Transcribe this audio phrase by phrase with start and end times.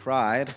[0.00, 0.54] Pride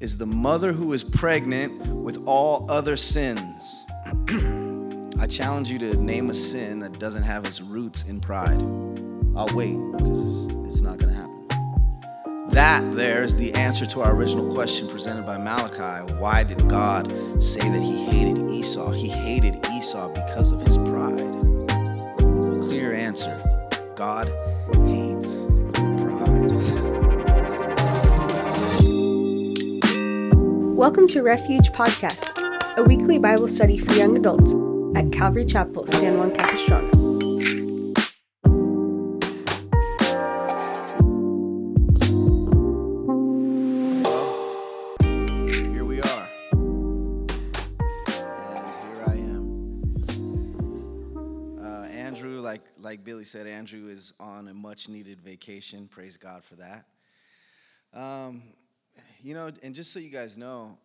[0.00, 3.84] is the mother who is pregnant with all other sins.
[5.20, 8.60] I challenge you to name a sin that doesn't have its roots in pride.
[9.36, 12.48] I'll wait because it's, it's not going to happen.
[12.48, 16.12] That there is the answer to our original question presented by Malachi.
[16.14, 17.08] Why did God
[17.40, 18.90] say that he hated Esau?
[18.90, 21.30] He hated Esau because of his pride.
[22.64, 23.40] Clear answer
[23.94, 24.26] God
[24.84, 25.46] hates
[30.82, 34.52] Welcome to Refuge Podcast, a weekly Bible study for young adults
[34.96, 36.90] at Calvary Chapel, San Juan Capistrano.
[45.70, 46.28] Here we are.
[48.10, 49.46] And here I am.
[51.62, 55.86] Uh, Andrew, like, like Billy said, Andrew is on a much needed vacation.
[55.86, 56.86] Praise God for that.
[57.94, 58.42] Um,
[59.22, 60.76] you know, and just so you guys know,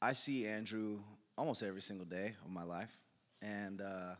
[0.00, 0.98] I see Andrew
[1.38, 2.94] almost every single day of my life.
[3.40, 4.14] And uh,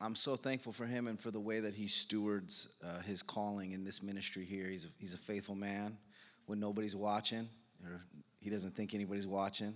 [0.00, 3.72] I'm so thankful for him and for the way that he stewards uh, his calling
[3.72, 4.68] in this ministry here.
[4.68, 5.96] He's a, he's a faithful man
[6.46, 7.48] when nobody's watching,
[7.84, 8.02] or
[8.40, 9.74] he doesn't think anybody's watching.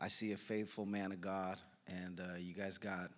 [0.00, 3.10] I see a faithful man of God, and uh, you guys got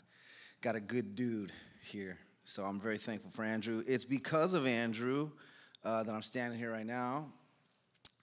[0.61, 2.19] got a good dude here.
[2.45, 3.83] So I'm very thankful for Andrew.
[3.87, 5.31] It's because of Andrew
[5.85, 7.27] uh, that I'm standing here right now.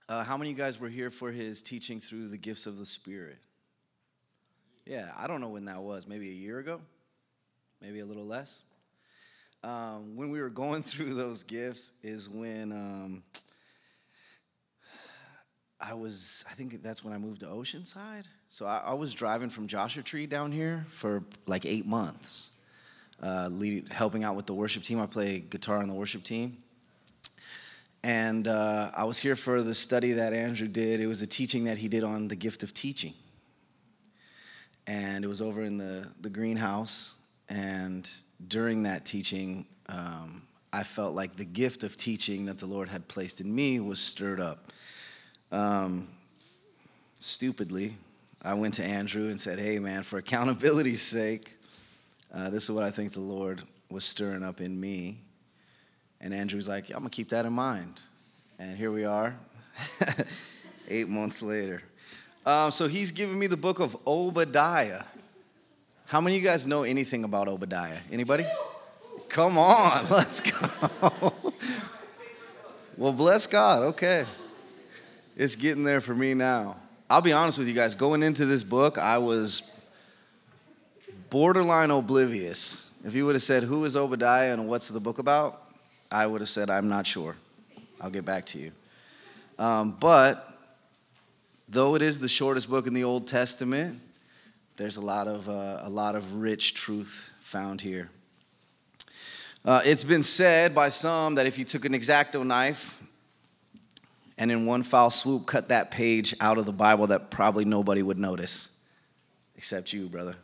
[0.08, 2.78] Uh, how many of you guys were here for his teaching through the gifts of
[2.78, 3.40] the Spirit?
[4.86, 6.08] Yeah, I don't know when that was.
[6.08, 6.80] Maybe a year ago,
[7.82, 8.62] maybe a little less.
[9.64, 13.24] Um, when we were going through those gifts, is when um,
[15.82, 16.46] I was.
[16.48, 18.28] I think that's when I moved to Oceanside.
[18.50, 22.52] So I, I was driving from Joshua Tree down here for like eight months,
[23.24, 25.02] uh, lead, helping out with the worship team.
[25.02, 26.58] I play guitar on the worship team.
[28.06, 31.00] And uh, I was here for the study that Andrew did.
[31.00, 33.14] It was a teaching that he did on the gift of teaching
[34.88, 37.16] and it was over in the, the greenhouse.
[37.50, 38.10] And
[38.48, 43.08] during that teaching, um, I felt like the gift of teaching that the Lord had
[43.08, 44.72] placed in me was stirred up.
[45.52, 46.08] Um,
[47.18, 47.96] stupidly,
[48.42, 51.58] I went to Andrew and said, Hey, man, for accountability's sake,
[52.34, 55.20] uh, this is what I think the Lord was stirring up in me.
[56.26, 58.02] And Andrew's like, I'm going to keep that in mind.
[58.58, 59.36] And here we are,
[60.90, 61.84] eight months later.
[62.44, 65.04] Um, so he's giving me the book of Obadiah.
[66.08, 68.00] How many of you guys know anything about Obadiah?
[68.12, 68.44] Anybody?
[69.30, 71.32] Come on, let's go.
[72.98, 73.84] well, bless God.
[73.84, 74.26] Okay.
[75.38, 76.78] It's getting there for me now.
[77.08, 77.94] I'll be honest with you guys.
[77.94, 79.80] Going into this book, I was
[81.30, 82.90] borderline oblivious.
[83.04, 85.62] If you would have said, Who is Obadiah and what's the book about?
[86.12, 87.36] I would have said, I'm not sure.
[88.00, 88.72] I'll get back to you.
[89.58, 90.54] Um, but
[91.68, 94.00] though it is the shortest book in the Old Testament,
[94.78, 98.10] there's a lot of, uh, a lot of rich truth found here.
[99.64, 103.02] Uh, it's been said by some that if you took an X-Acto knife
[104.38, 108.04] and in one foul swoop cut that page out of the Bible, that probably nobody
[108.04, 108.78] would notice,
[109.58, 110.36] except you, brother.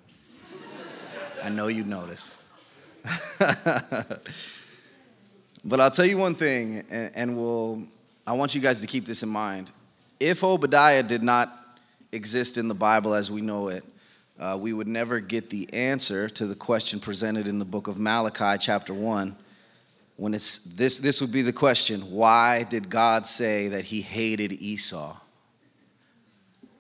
[1.44, 2.44] I know you'd notice.
[5.64, 7.84] but I'll tell you one thing, and, and we'll,
[8.26, 9.72] I want you guys to keep this in mind
[10.22, 11.50] if Obadiah did not
[12.12, 13.84] exist in the Bible as we know it,
[14.40, 17.98] uh, we would never get the answer to the question presented in the book of
[17.98, 19.36] Malachi, chapter 1.
[20.18, 24.54] When it's this, this would be the question why did God say that he hated
[24.54, 25.18] Esau?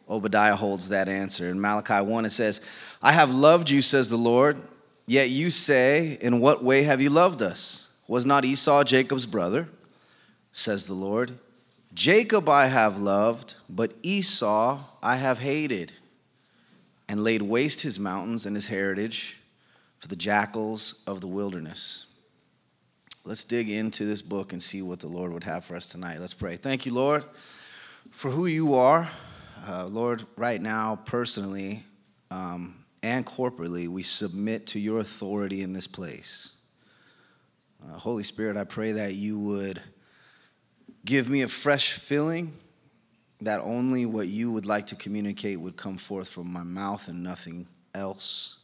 [0.07, 1.49] Obadiah holds that answer.
[1.49, 2.61] In Malachi 1, it says,
[3.01, 4.61] I have loved you, says the Lord,
[5.07, 7.90] yet you say, In what way have you loved us?
[8.11, 9.69] Was not Esau Jacob's brother?
[10.51, 11.31] Says the Lord.
[11.93, 15.93] Jacob I have loved, but Esau I have hated,
[17.07, 19.37] and laid waste his mountains and his heritage
[19.97, 22.07] for the jackals of the wilderness.
[23.23, 26.19] Let's dig into this book and see what the Lord would have for us tonight.
[26.19, 26.57] Let's pray.
[26.57, 27.23] Thank you, Lord,
[28.09, 29.09] for who you are.
[29.65, 31.83] Uh, Lord, right now, personally
[32.29, 36.57] um, and corporately, we submit to your authority in this place.
[37.83, 39.81] Uh, Holy Spirit, I pray that you would
[41.03, 42.53] Give me a fresh feeling
[43.41, 47.23] that only what you would like to communicate would come forth from my mouth and
[47.23, 48.59] nothing else,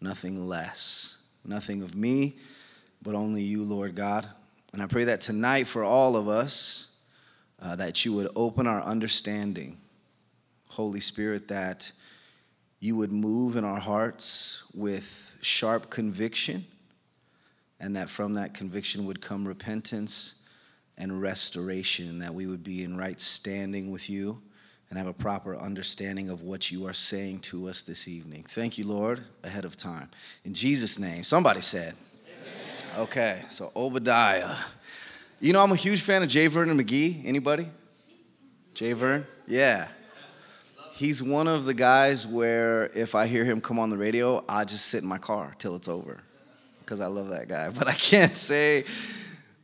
[0.00, 1.16] nothing less.
[1.42, 2.36] Nothing of me,
[3.02, 4.28] but only you, Lord God.
[4.74, 6.98] And I pray that tonight for all of us,
[7.62, 9.78] uh, that you would open our understanding,
[10.68, 11.92] Holy Spirit, that
[12.78, 16.66] you would move in our hearts with sharp conviction,
[17.80, 20.42] and that from that conviction would come repentance
[20.98, 24.40] and restoration, that we would be in right standing with you
[24.90, 28.44] and have a proper understanding of what you are saying to us this evening.
[28.46, 30.10] Thank you, Lord, ahead of time.
[30.44, 31.94] In Jesus' name, somebody said.
[32.26, 33.00] Amen.
[33.02, 34.56] Okay, so Obadiah.
[35.40, 36.48] You know, I'm a huge fan of J.
[36.48, 37.24] Vernon McGee.
[37.24, 37.66] Anybody?
[38.74, 39.26] Jay Vern?
[39.46, 39.88] Yeah.
[40.92, 44.64] He's one of the guys where if I hear him come on the radio, I
[44.66, 46.20] just sit in my car till it's over
[46.90, 47.68] because I love that guy.
[47.78, 48.84] But I can't say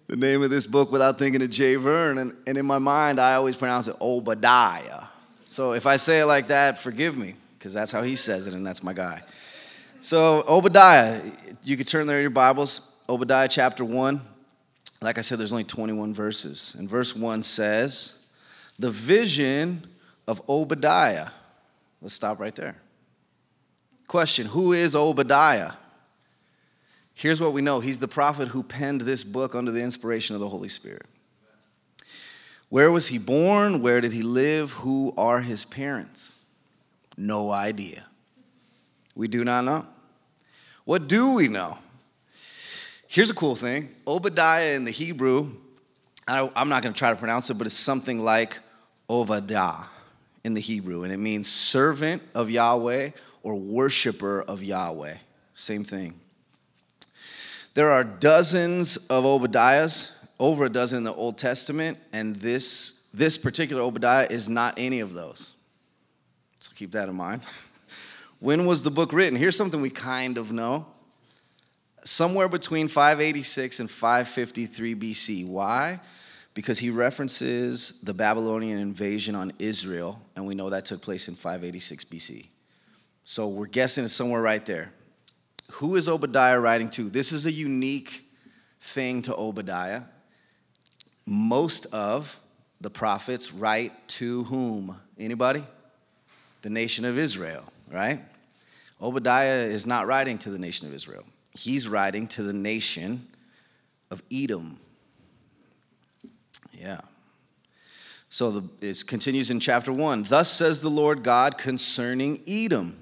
[0.07, 2.19] the name of this book without thinking of Jay Vern.
[2.19, 5.03] And, and in my mind, I always pronounce it Obadiah.
[5.45, 8.55] So if I say it like that, forgive me because that's how he says it
[8.55, 9.23] and that's my guy.
[10.01, 11.21] So, Obadiah,
[11.65, 12.95] you could turn there in your Bibles.
[13.09, 14.21] Obadiah chapter 1.
[15.01, 16.77] Like I said, there's only 21 verses.
[16.79, 18.29] And verse 1 says,
[18.79, 19.85] The vision
[20.29, 21.31] of Obadiah.
[22.01, 22.77] Let's stop right there.
[24.07, 25.73] Question Who is Obadiah?
[27.17, 30.41] Here's what we know He's the prophet who penned this book under the inspiration of
[30.41, 31.07] the Holy Spirit.
[32.69, 33.81] Where was he born?
[33.81, 34.73] Where did he live?
[34.73, 36.43] Who are his parents?
[37.17, 38.05] No idea.
[39.15, 39.87] We do not know.
[40.85, 41.79] What do we know?
[43.09, 45.53] Here's a cool thing Obadiah in the Hebrew,
[46.29, 48.59] I, am not going to try to pronounce it, but it's something like
[49.09, 49.87] Ovadah
[50.45, 55.17] in the Hebrew, and it means servant of Yahweh or worshiper of Yahweh.
[55.55, 56.21] Same thing.
[57.77, 63.37] There are dozens of Obadiahs, over a dozen in the Old Testament, and this, this
[63.37, 65.57] particular Obadiah is not any of those.
[66.59, 67.43] So keep that in mind.
[68.39, 69.39] When was the book written?
[69.39, 70.87] Here's something we kind of know.
[72.05, 75.47] Somewhere between 586 and 553 BC.
[75.47, 76.01] Why?
[76.55, 81.35] Because he references the Babylonian invasion on Israel, and we know that took place in
[81.35, 82.47] 586 BC.
[83.25, 84.93] So we're guessing it's somewhere right there.
[85.73, 87.09] Who is Obadiah writing to?
[87.11, 88.25] This is a unique
[88.81, 90.03] thing to Obadiah
[91.27, 92.39] most of
[92.81, 94.97] the prophets write to whom?
[95.19, 95.65] Anybody?
[96.63, 98.21] The nation of Israel, right?
[99.03, 101.25] Obadiah is not writing to the nation of Israel.
[101.59, 103.27] He's writing to the nation
[104.11, 104.79] of Edom.
[106.73, 107.01] Yeah.
[108.29, 110.25] So the, it continues in chapter 1.
[110.25, 112.97] Thus says the Lord God concerning Edom.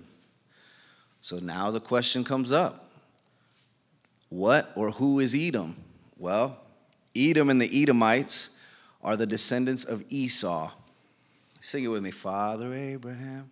[1.25, 2.85] So now the question comes up
[4.29, 5.75] What or who is Edom?
[6.19, 6.59] Well,
[7.17, 8.61] Edom and the Edomites
[9.03, 10.71] are the descendants of Esau.
[11.62, 13.49] Sing it with me, Father Abraham.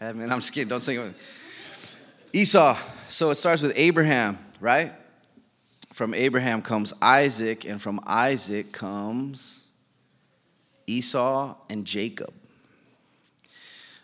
[0.00, 2.40] I mean, I'm just kidding, don't sing it with me.
[2.40, 2.78] Esau.
[3.08, 4.90] So it starts with Abraham, right?
[5.92, 9.66] From Abraham comes Isaac, and from Isaac comes
[10.86, 12.32] Esau and Jacob.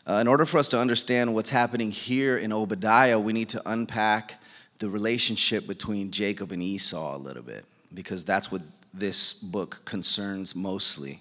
[0.08, 3.62] Uh, in order for us to understand what's happening here in Obadiah, we need to
[3.66, 4.40] unpack
[4.78, 8.62] the relationship between Jacob and Esau a little bit, because that's what
[8.94, 11.18] this book concerns mostly.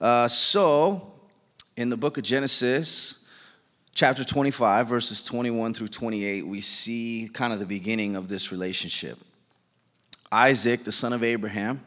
[0.00, 1.14] Uh, so,
[1.76, 3.26] in the book of Genesis,
[3.92, 9.18] chapter 25, verses 21 through 28, we see kind of the beginning of this relationship.
[10.30, 11.82] Isaac, the son of Abraham,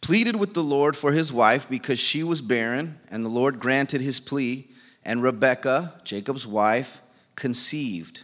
[0.00, 4.00] pleaded with the Lord for his wife because she was barren, and the Lord granted
[4.00, 4.68] his plea,
[5.04, 7.00] and Rebekah, Jacob's wife,
[7.36, 8.22] conceived.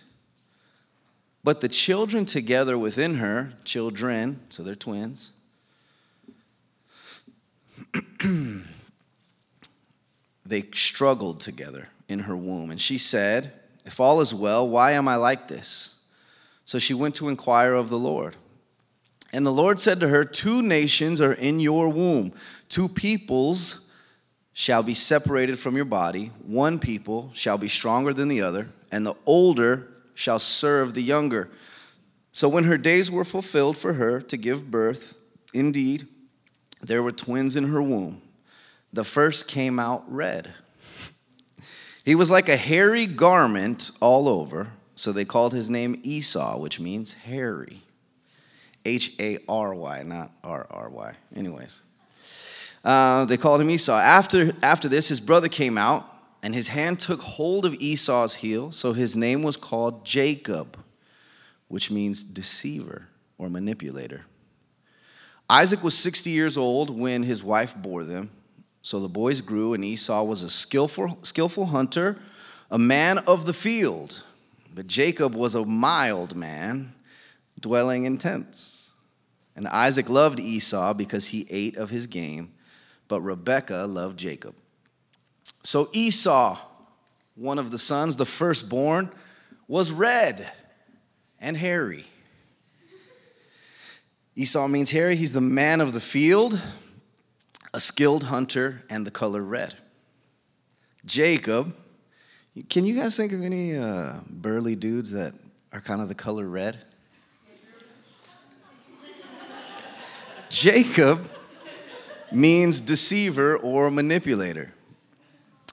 [1.43, 5.33] But the children together within her, children, so they're twins,
[10.45, 12.71] they struggled together in her womb.
[12.71, 13.53] And she said,
[13.85, 16.01] If all is well, why am I like this?
[16.65, 18.37] So she went to inquire of the Lord.
[19.33, 22.33] And the Lord said to her, Two nations are in your womb,
[22.69, 23.90] two peoples
[24.53, 26.33] shall be separated from your body.
[26.45, 31.51] One people shall be stronger than the other, and the older shall serve the younger.
[32.33, 35.19] So when her days were fulfilled for her to give birth,
[35.53, 36.05] indeed,
[36.81, 38.23] there were twins in her womb.
[38.93, 40.53] The first came out red.
[42.05, 46.81] He was like a hairy garment all over, so they called his name Esau, which
[46.81, 47.83] means hairy.
[48.85, 51.15] H A R Y, not R R Y.
[51.37, 51.83] Anyways,
[52.85, 53.97] uh, they called him Esau.
[53.97, 56.07] After, after this, his brother came out,
[56.43, 60.79] and his hand took hold of Esau's heel, so his name was called Jacob,
[61.69, 64.25] which means deceiver or manipulator.
[65.49, 68.31] Isaac was 60 years old when his wife bore them.
[68.83, 72.17] So the boys grew, and Esau was a skillful, skillful hunter,
[72.71, 74.23] a man of the field.
[74.75, 76.95] But Jacob was a mild man,
[77.59, 78.93] dwelling in tents.
[79.57, 82.53] And Isaac loved Esau because he ate of his game,
[83.11, 84.55] but Rebekah loved Jacob.
[85.65, 86.57] So Esau,
[87.35, 89.11] one of the sons, the firstborn,
[89.67, 90.49] was red
[91.41, 92.07] and hairy.
[94.37, 96.59] Esau means hairy, he's the man of the field.
[97.73, 99.77] a skilled hunter, and the color red.
[101.05, 101.73] Jacob,
[102.69, 105.35] can you guys think of any uh, burly dudes that
[105.73, 106.79] are kind of the color red?
[110.49, 111.29] Jacob
[112.33, 114.73] means deceiver or manipulator.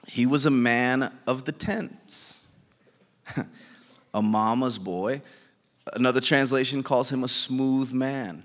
[0.07, 2.47] He was a man of the tents,
[4.13, 5.21] a mama's boy.
[5.93, 8.43] Another translation calls him a smooth man.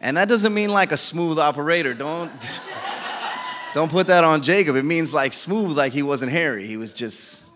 [0.00, 1.94] And that doesn't mean like a smooth operator.
[1.94, 2.30] Don't,
[3.74, 4.76] don't put that on Jacob.
[4.76, 6.66] It means like smooth, like he wasn't hairy.
[6.66, 7.48] He was just,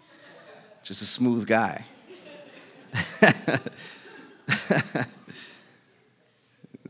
[0.82, 1.84] just a smooth guy.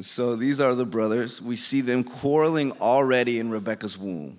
[0.04, 1.42] so these are the brothers.
[1.42, 4.38] We see them quarreling already in Rebecca's womb.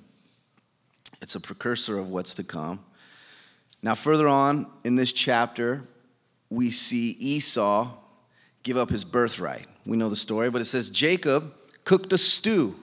[1.22, 2.84] It's a precursor of what's to come.
[3.82, 5.84] Now, further on in this chapter,
[6.50, 7.92] we see Esau
[8.64, 9.68] give up his birthright.
[9.86, 11.54] We know the story, but it says Jacob
[11.84, 12.76] cooked a stew.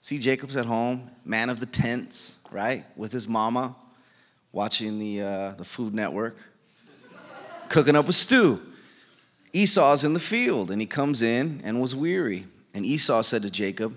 [0.00, 3.74] See, Jacob's at home, man of the tents, right, with his mama,
[4.52, 6.36] watching the, uh, the Food Network,
[7.68, 8.60] cooking up a stew.
[9.52, 12.46] Esau's in the field, and he comes in and was weary.
[12.74, 13.96] And Esau said to Jacob,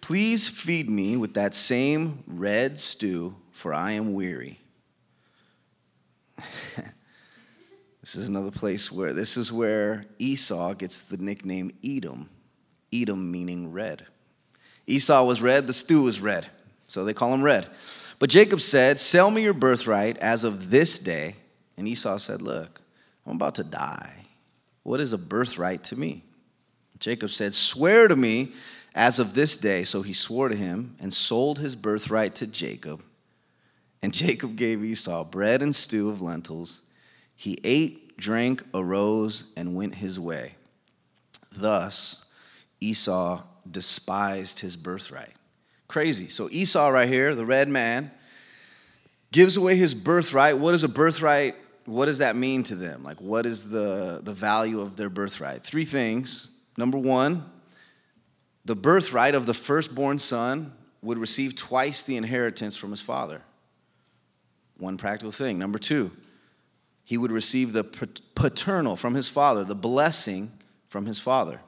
[0.00, 4.60] Please feed me with that same red stew, for I am weary.
[8.06, 12.30] This is another place where this is where Esau gets the nickname Edom.
[12.92, 14.06] Edom meaning red.
[14.86, 16.46] Esau was red, the stew was red.
[16.84, 17.66] So they call him red.
[18.20, 21.34] But Jacob said, Sell me your birthright as of this day.
[21.76, 22.80] And Esau said, Look,
[23.26, 24.15] I'm about to die.
[24.86, 26.22] What is a birthright to me?
[27.00, 28.52] Jacob said, Swear to me
[28.94, 29.82] as of this day.
[29.82, 33.02] So he swore to him and sold his birthright to Jacob.
[34.00, 36.82] And Jacob gave Esau bread and stew of lentils
[37.34, 40.54] he ate, drank, arose, and went his way.
[41.50, 42.32] Thus,
[42.80, 45.34] Esau despised his birthright.
[45.88, 46.28] Crazy.
[46.28, 48.12] So, Esau, right here, the red man,
[49.32, 50.58] gives away his birthright.
[50.58, 51.56] What is a birthright?
[51.86, 53.02] What does that mean to them?
[53.02, 55.62] Like, what is the, the value of their birthright?
[55.62, 56.50] Three things.
[56.76, 57.44] Number one,
[58.64, 63.42] the birthright of the firstborn son would receive twice the inheritance from his father.
[64.78, 65.58] One practical thing.
[65.58, 66.10] Number two,
[67.04, 67.84] he would receive the
[68.34, 70.50] paternal from his father, the blessing
[70.88, 71.60] from his father.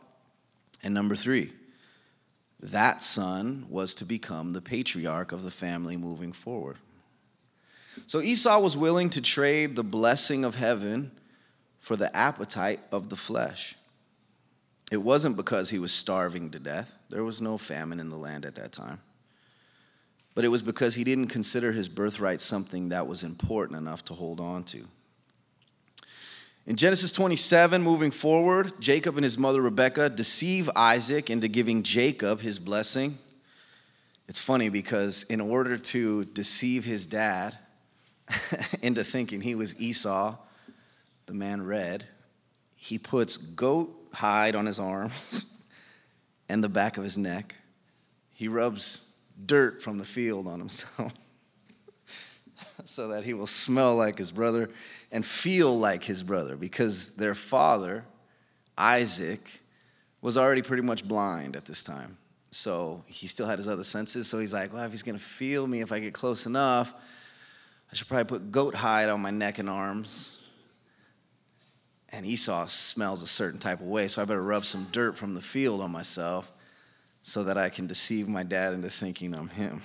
[0.82, 1.52] And number three,
[2.60, 6.76] that son was to become the patriarch of the family moving forward.
[8.07, 11.11] So Esau was willing to trade the blessing of heaven
[11.78, 13.76] for the appetite of the flesh.
[14.90, 18.45] It wasn't because he was starving to death, there was no famine in the land
[18.45, 19.00] at that time.
[20.35, 24.14] But it was because he didn't consider his birthright something that was important enough to
[24.14, 24.85] hold on to.
[26.67, 32.40] In Genesis 27, moving forward, Jacob and his mother Rebekah deceive Isaac into giving Jacob
[32.40, 33.19] his blessing.
[34.28, 37.57] It's funny because in order to deceive his dad
[38.82, 40.37] into thinking he was Esau,
[41.26, 42.04] the man red,
[42.76, 45.52] he puts goat hide on his arms
[46.49, 47.54] and the back of his neck.
[48.32, 51.12] He rubs dirt from the field on himself
[52.85, 54.70] so that he will smell like his brother
[55.12, 58.04] and feel like his brother because their father,
[58.76, 59.61] Isaac,
[60.20, 62.16] was already pretty much blind at this time.
[62.50, 64.26] So he still had his other senses.
[64.26, 66.92] So he's like, well, if he's going to feel me if I get close enough,
[67.90, 70.47] I should probably put goat hide on my neck and arms.
[72.11, 75.35] And Esau smells a certain type of way, so I better rub some dirt from
[75.35, 76.50] the field on myself
[77.23, 79.83] so that I can deceive my dad into thinking I'm him.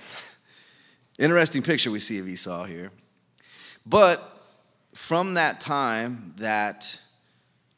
[1.18, 2.90] Interesting picture we see of Esau here.
[3.84, 4.22] But
[4.94, 6.98] from that time that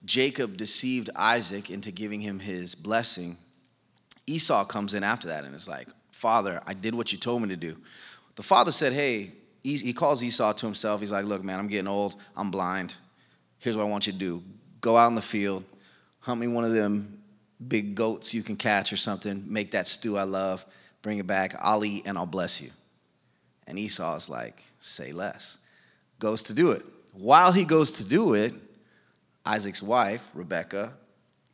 [0.05, 3.37] Jacob deceived Isaac into giving him his blessing,
[4.27, 7.49] Esau comes in after that and is like, Father, I did what you told me
[7.49, 7.77] to do.
[8.37, 9.33] The father said, Hey,
[9.75, 11.01] he calls Esau to himself.
[11.01, 12.15] He's like, Look, man, I'm getting old.
[12.37, 12.95] I'm blind.
[13.59, 14.43] Here's what I want you to do
[14.81, 15.65] go out in the field,
[16.21, 17.23] hunt me one of them
[17.67, 20.65] big goats you can catch or something, make that stew I love,
[21.03, 21.55] bring it back.
[21.59, 22.71] I'll eat and I'll bless you.
[23.67, 25.59] And Esau's like, Say less.
[26.19, 26.85] Goes to do it.
[27.13, 28.55] While he goes to do it,
[29.45, 30.93] Isaac's wife, Rebecca,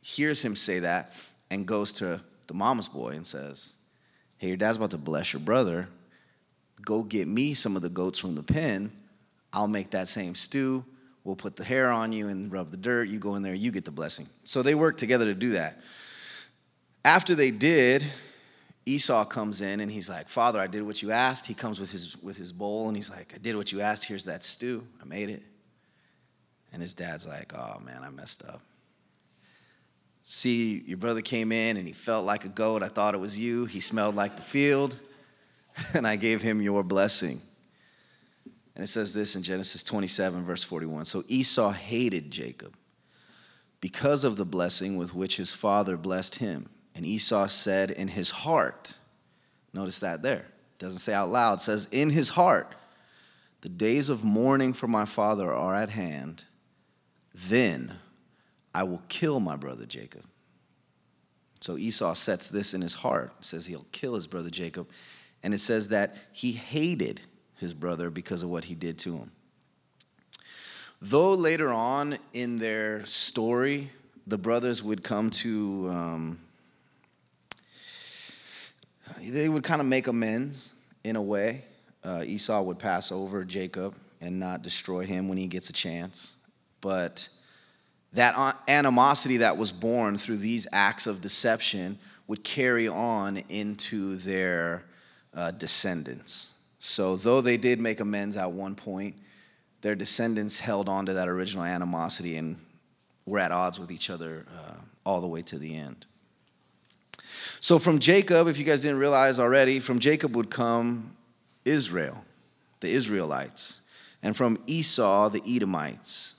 [0.01, 1.15] hears him say that
[1.49, 3.75] and goes to the mama's boy and says,
[4.37, 5.87] Hey, your dad's about to bless your brother.
[6.85, 8.91] Go get me some of the goats from the pen.
[9.51, 10.83] I'll make that same stew.
[11.23, 13.07] We'll put the hair on you and rub the dirt.
[13.07, 14.27] You go in there, you get the blessing.
[14.43, 15.77] So they work together to do that.
[17.05, 18.05] After they did,
[18.85, 21.47] Esau comes in and he's like, Father, I did what you asked.
[21.47, 24.05] He comes with his, with his bowl and he's like, I did what you asked.
[24.05, 24.83] Here's that stew.
[25.01, 25.41] I made it.
[26.73, 28.61] And his dad's like, oh man, I messed up.
[30.23, 32.81] See, your brother came in and he felt like a goat.
[32.81, 33.65] I thought it was you.
[33.65, 34.99] He smelled like the field,
[35.93, 37.41] and I gave him your blessing.
[38.75, 41.05] And it says this in Genesis 27, verse 41.
[41.05, 42.75] So Esau hated Jacob
[43.81, 46.69] because of the blessing with which his father blessed him.
[46.95, 48.95] And Esau said in his heart,
[49.73, 52.73] notice that there, it doesn't say out loud, says in his heart,
[53.61, 56.45] the days of mourning for my father are at hand.
[57.33, 57.97] Then
[58.73, 60.23] I will kill my brother Jacob.
[61.61, 64.89] So Esau sets this in his heart, says he'll kill his brother Jacob.
[65.43, 67.21] And it says that he hated
[67.57, 69.31] his brother because of what he did to him.
[71.01, 73.91] Though later on in their story,
[74.25, 76.39] the brothers would come to, um,
[79.21, 81.65] they would kind of make amends in a way.
[82.03, 86.35] Uh, Esau would pass over Jacob and not destroy him when he gets a chance.
[86.79, 87.27] But
[88.13, 91.97] that animosity that was born through these acts of deception
[92.27, 94.83] would carry on into their
[95.35, 96.55] uh, descendants.
[96.79, 99.15] So, though they did make amends at one point,
[99.81, 102.57] their descendants held on to that original animosity and
[103.25, 104.75] were at odds with each other uh,
[105.05, 106.05] all the way to the end.
[107.61, 111.15] So, from Jacob, if you guys didn't realize already, from Jacob would come
[111.63, 112.25] Israel,
[112.81, 113.81] the Israelites,
[114.21, 116.35] and from Esau, the Edomites.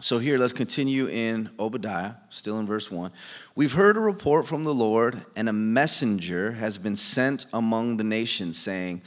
[0.00, 3.10] So, here, let's continue in Obadiah, still in verse 1.
[3.56, 8.04] We've heard a report from the Lord, and a messenger has been sent among the
[8.04, 9.02] nations, saying,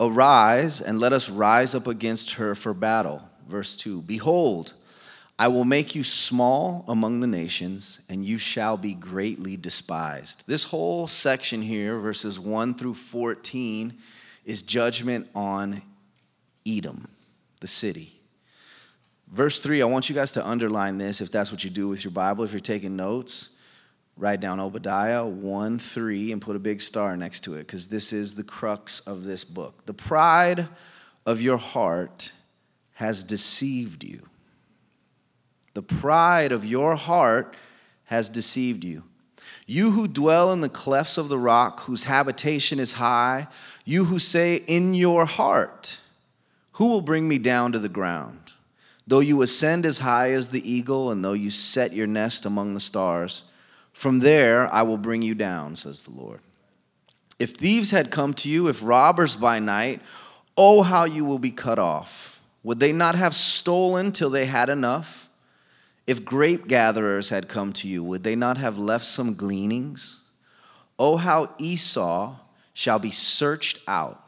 [0.00, 3.22] Arise and let us rise up against her for battle.
[3.48, 4.72] Verse 2 Behold,
[5.38, 10.42] I will make you small among the nations, and you shall be greatly despised.
[10.48, 13.94] This whole section here, verses 1 through 14,
[14.44, 15.82] is judgment on
[16.66, 17.06] Edom,
[17.60, 18.18] the city.
[19.32, 22.04] Verse 3, I want you guys to underline this if that's what you do with
[22.04, 23.56] your Bible, if you're taking notes.
[24.18, 28.12] Write down Obadiah 1 3 and put a big star next to it because this
[28.12, 29.86] is the crux of this book.
[29.86, 30.68] The pride
[31.24, 32.30] of your heart
[32.94, 34.28] has deceived you.
[35.72, 37.56] The pride of your heart
[38.04, 39.04] has deceived you.
[39.66, 43.48] You who dwell in the clefts of the rock, whose habitation is high,
[43.86, 45.98] you who say in your heart,
[46.72, 48.41] Who will bring me down to the ground?
[49.06, 52.74] Though you ascend as high as the eagle, and though you set your nest among
[52.74, 53.42] the stars,
[53.92, 56.40] from there I will bring you down, says the Lord.
[57.38, 60.00] If thieves had come to you, if robbers by night,
[60.56, 62.40] oh, how you will be cut off.
[62.62, 65.28] Would they not have stolen till they had enough?
[66.06, 70.30] If grape gatherers had come to you, would they not have left some gleanings?
[70.98, 72.36] Oh, how Esau
[72.72, 74.24] shall be searched out,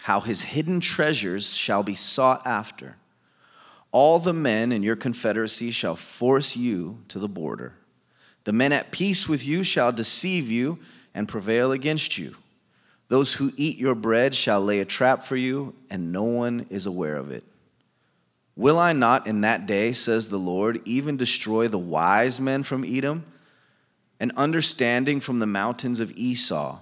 [0.00, 2.96] how his hidden treasures shall be sought after.
[3.94, 7.74] All the men in your confederacy shall force you to the border.
[8.42, 10.80] The men at peace with you shall deceive you
[11.14, 12.34] and prevail against you.
[13.06, 16.86] Those who eat your bread shall lay a trap for you, and no one is
[16.86, 17.44] aware of it.
[18.56, 22.84] Will I not in that day, says the Lord, even destroy the wise men from
[22.84, 23.24] Edom
[24.18, 26.80] and understanding from the mountains of Esau?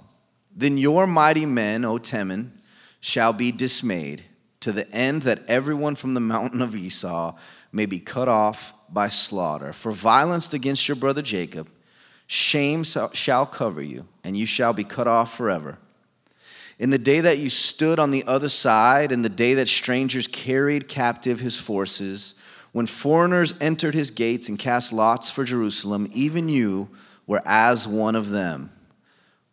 [0.56, 2.52] Then your mighty men, O Teman,
[3.00, 4.24] shall be dismayed,
[4.62, 7.36] to the end that everyone from the mountain of Esau
[7.70, 9.72] may be cut off by slaughter.
[9.72, 11.68] For violence against your brother Jacob,
[12.26, 15.78] shame shall cover you, and you shall be cut off forever.
[16.78, 20.26] In the day that you stood on the other side, in the day that strangers
[20.26, 22.34] carried captive his forces,
[22.72, 26.88] when foreigners entered his gates and cast lots for Jerusalem, even you
[27.26, 28.70] were as one of them.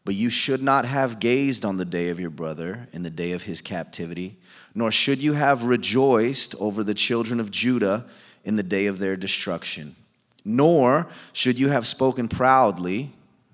[0.06, 3.34] But you should not have gazed on the day of your brother in the day
[3.34, 4.38] of his captivity,
[4.74, 8.06] nor should you have rejoiced over the children of Judah
[8.44, 9.96] in the day of their destruction.
[10.46, 13.12] Nor should you have spoken proudly,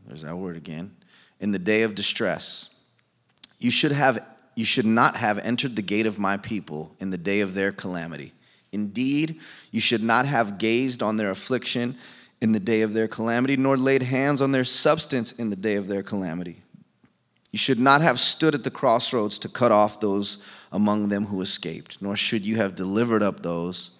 [0.08, 0.95] there's that word again,
[1.39, 2.75] in the day of distress.
[3.60, 4.23] You should have
[4.56, 7.73] you should not have entered the gate of my people in the day of their
[7.73, 8.32] calamity.
[8.71, 11.97] Indeed, you should not have gazed on their affliction
[12.41, 15.75] in the day of their calamity, nor laid hands on their substance in the day
[15.75, 16.62] of their calamity.
[17.51, 20.39] You should not have stood at the crossroads to cut off those
[20.71, 23.91] among them who escaped, nor should you have delivered up those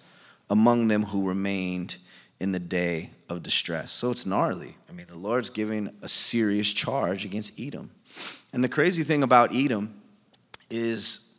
[0.50, 1.96] among them who remained
[2.38, 3.92] in the day of distress.
[3.92, 4.76] So it's gnarly.
[4.88, 7.90] I mean, the Lord's giving a serious charge against Edom.
[8.52, 10.00] And the crazy thing about Edom
[10.70, 11.38] is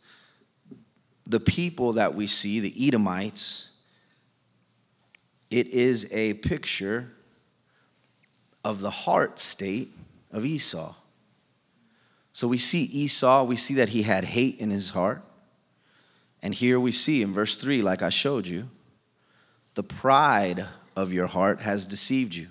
[1.26, 3.78] the people that we see, the Edomites,
[5.50, 7.10] it is a picture
[8.64, 9.90] of the heart state
[10.30, 10.94] of Esau.
[12.38, 15.24] So we see Esau, we see that he had hate in his heart.
[16.40, 18.70] And here we see in verse 3, like I showed you,
[19.74, 22.46] the pride of your heart has deceived you.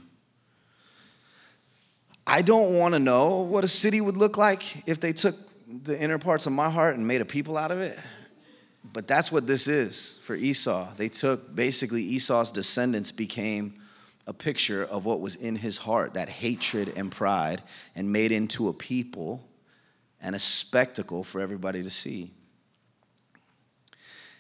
[2.28, 5.36] I don't want to know what a city would look like if they took
[5.84, 7.98] the inner parts of my heart and made a people out of it.
[8.92, 10.94] But that's what this is for Esau.
[10.98, 13.76] They took basically Esau's descendants became
[14.28, 17.62] a picture of what was in his heart, that hatred and pride,
[17.96, 19.47] and made into a people
[20.22, 22.32] and a spectacle for everybody to see.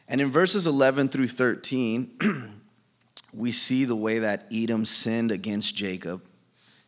[0.07, 2.61] And in verses 11 through 13,
[3.33, 6.23] we see the way that Edom sinned against Jacob.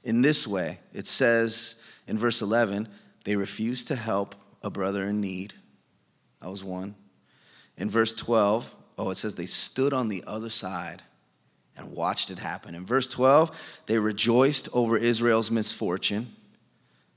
[0.04, 2.88] In this way, it says in verse 11,
[3.25, 5.54] they refused to help a brother in need.
[6.41, 6.95] That was one.
[7.78, 11.04] In verse 12, oh, it says they stood on the other side
[11.78, 12.75] and watched it happen.
[12.75, 16.28] In verse 12, they rejoiced over Israel's misfortune.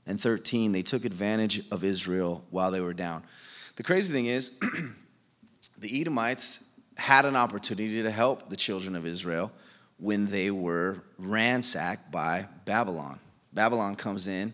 [0.05, 3.23] And 13, they took advantage of Israel while they were down.
[3.75, 4.51] The crazy thing is,
[5.77, 9.51] the Edomites had an opportunity to help the children of Israel
[9.97, 13.19] when they were ransacked by Babylon.
[13.53, 14.53] Babylon comes in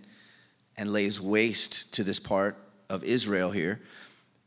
[0.78, 2.56] and lays waste to this part
[2.90, 3.82] of Israel here,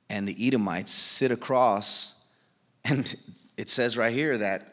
[0.08, 2.30] and the Edomites sit across,
[2.84, 3.14] and
[3.56, 4.72] it says right here that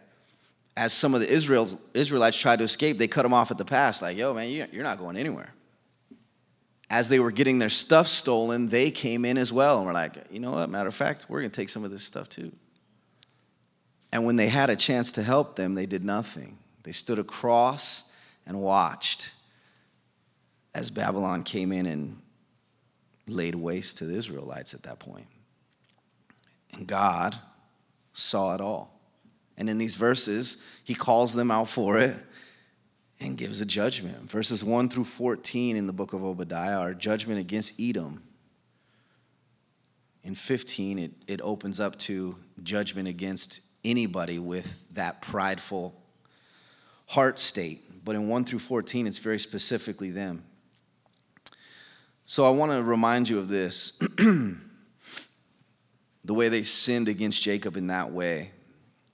[0.78, 3.66] as some of the Israel, Israelites tried to escape, they cut them off at the
[3.66, 5.54] pass, like, yo, man, you're not going anywhere.
[6.90, 10.18] As they were getting their stuff stolen, they came in as well and were like,
[10.32, 12.52] you know what, matter of fact, we're going to take some of this stuff too.
[14.12, 16.58] And when they had a chance to help them, they did nothing.
[16.84, 18.12] They stood across
[18.48, 19.32] and watched
[20.74, 22.20] as Babylon came in and
[23.28, 25.28] laid waste to the Israelites at that point.
[26.74, 27.38] And God
[28.14, 29.00] saw it all.
[29.58, 32.16] And in these verses, he calls them out for it
[33.20, 34.30] and gives a judgment.
[34.30, 38.24] Verses 1 through 14 in the book of Obadiah are judgment against Edom.
[40.24, 45.96] In 15, it, it opens up to judgment against anybody with that prideful
[47.08, 47.82] heart state.
[48.06, 50.44] But in 1 through 14, it's very specifically them.
[52.26, 53.92] So I want to remind you of this
[56.24, 58.52] the way they sinned against Jacob in that way.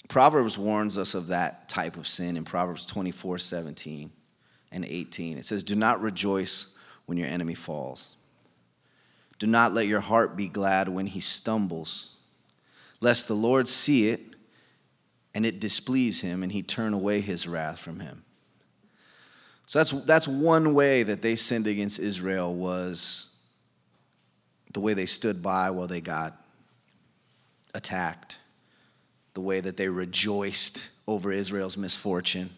[0.08, 4.12] Proverbs warns us of that type of sin in Proverbs 24 17
[4.72, 5.38] and 18.
[5.38, 8.16] It says, Do not rejoice when your enemy falls.
[9.40, 12.16] Do not let your heart be glad when he stumbles,
[13.02, 14.22] lest the Lord see it
[15.34, 18.24] and it displease him and he turn away his wrath from him.
[19.68, 23.36] So that's, that's one way that they sinned against Israel was
[24.74, 26.40] the way they stood by while they got
[27.74, 28.38] attacked,
[29.36, 32.50] the way that they rejoiced over Israel's misfortune,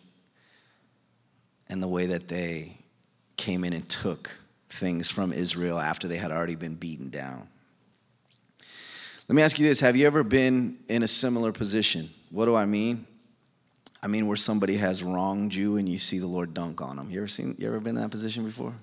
[1.68, 2.78] and the way that they
[3.36, 7.50] came in and took things from Israel after they had already been beaten down.
[9.28, 12.10] Let me ask you this Have you ever been in a similar position?
[12.30, 13.06] What do I mean?
[14.02, 17.10] I mean, where somebody has wronged you and you see the Lord dunk on them.
[17.10, 17.56] You ever seen?
[17.58, 18.74] You ever been in that position before?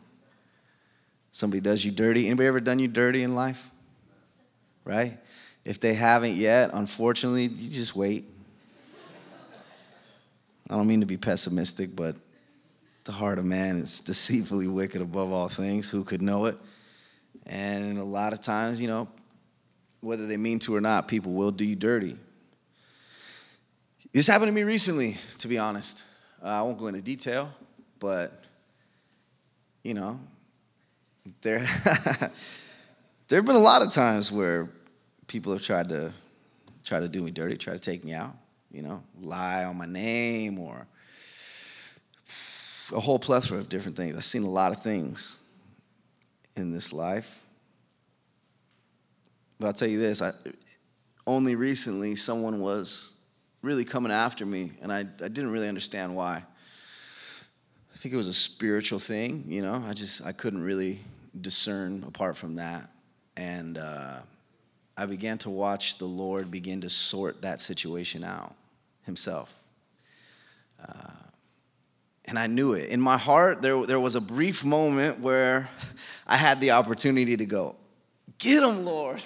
[1.30, 2.26] Somebody does you dirty.
[2.26, 3.70] Anybody ever done you dirty in life?
[4.84, 5.18] Right?
[5.64, 8.24] If they haven't yet, unfortunately, you just wait.
[10.68, 12.16] I don't mean to be pessimistic, but
[13.04, 15.88] the heart of man is deceitfully wicked above all things.
[15.88, 16.56] Who could know it?
[17.46, 19.08] And a lot of times, you know,
[20.00, 22.16] whether they mean to or not, people will do you dirty.
[24.12, 26.04] This happened to me recently, to be honest.
[26.42, 27.50] Uh, I won't go into detail,
[27.98, 28.44] but
[29.82, 30.20] you know,
[31.42, 31.58] there
[33.28, 34.68] there have been a lot of times where
[35.26, 36.12] people have tried to
[36.84, 38.34] try to do me dirty, try to take me out,
[38.70, 40.86] you know, lie on my name or
[42.92, 44.16] a whole plethora of different things.
[44.16, 45.40] I've seen a lot of things
[46.56, 47.42] in this life.
[49.58, 50.32] But I'll tell you this, I,
[51.26, 53.18] only recently someone was
[53.62, 56.42] really coming after me, and I, I didn't really understand why.
[57.92, 59.82] I think it was a spiritual thing, you know.
[59.86, 60.98] I just I couldn't really
[61.40, 62.90] discern apart from that,
[63.36, 64.20] and uh,
[64.96, 68.54] I began to watch the Lord begin to sort that situation out
[69.02, 69.54] Himself.
[70.80, 71.10] Uh,
[72.26, 73.60] and I knew it in my heart.
[73.60, 75.68] There there was a brief moment where
[76.26, 77.76] I had the opportunity to go,
[78.38, 79.22] "Get him, Lord."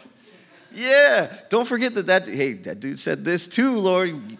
[0.72, 4.38] Yeah, don't forget that that hey, that dude said this too, Lord.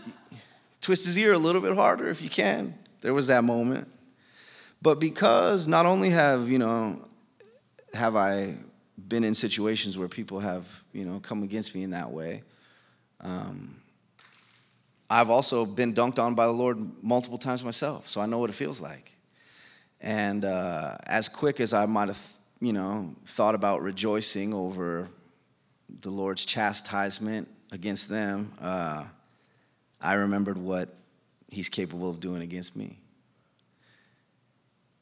[0.81, 2.75] Twist his ear a little bit harder if you can.
[3.01, 3.88] There was that moment.
[4.81, 7.05] But because not only have, you know,
[7.93, 8.57] have I
[9.07, 12.43] been in situations where people have, you know, come against me in that way,
[13.21, 13.77] um,
[15.11, 18.51] I've also been dunked on by the Lord multiple times myself, so I know what
[18.51, 19.15] it feels like.
[20.01, 22.23] And uh, as quick as I might have,
[22.61, 25.09] you know, thought about rejoicing over
[26.01, 29.05] the Lord's chastisement against them, uh,
[30.01, 30.95] I remembered what
[31.51, 32.99] He's capable of doing against me.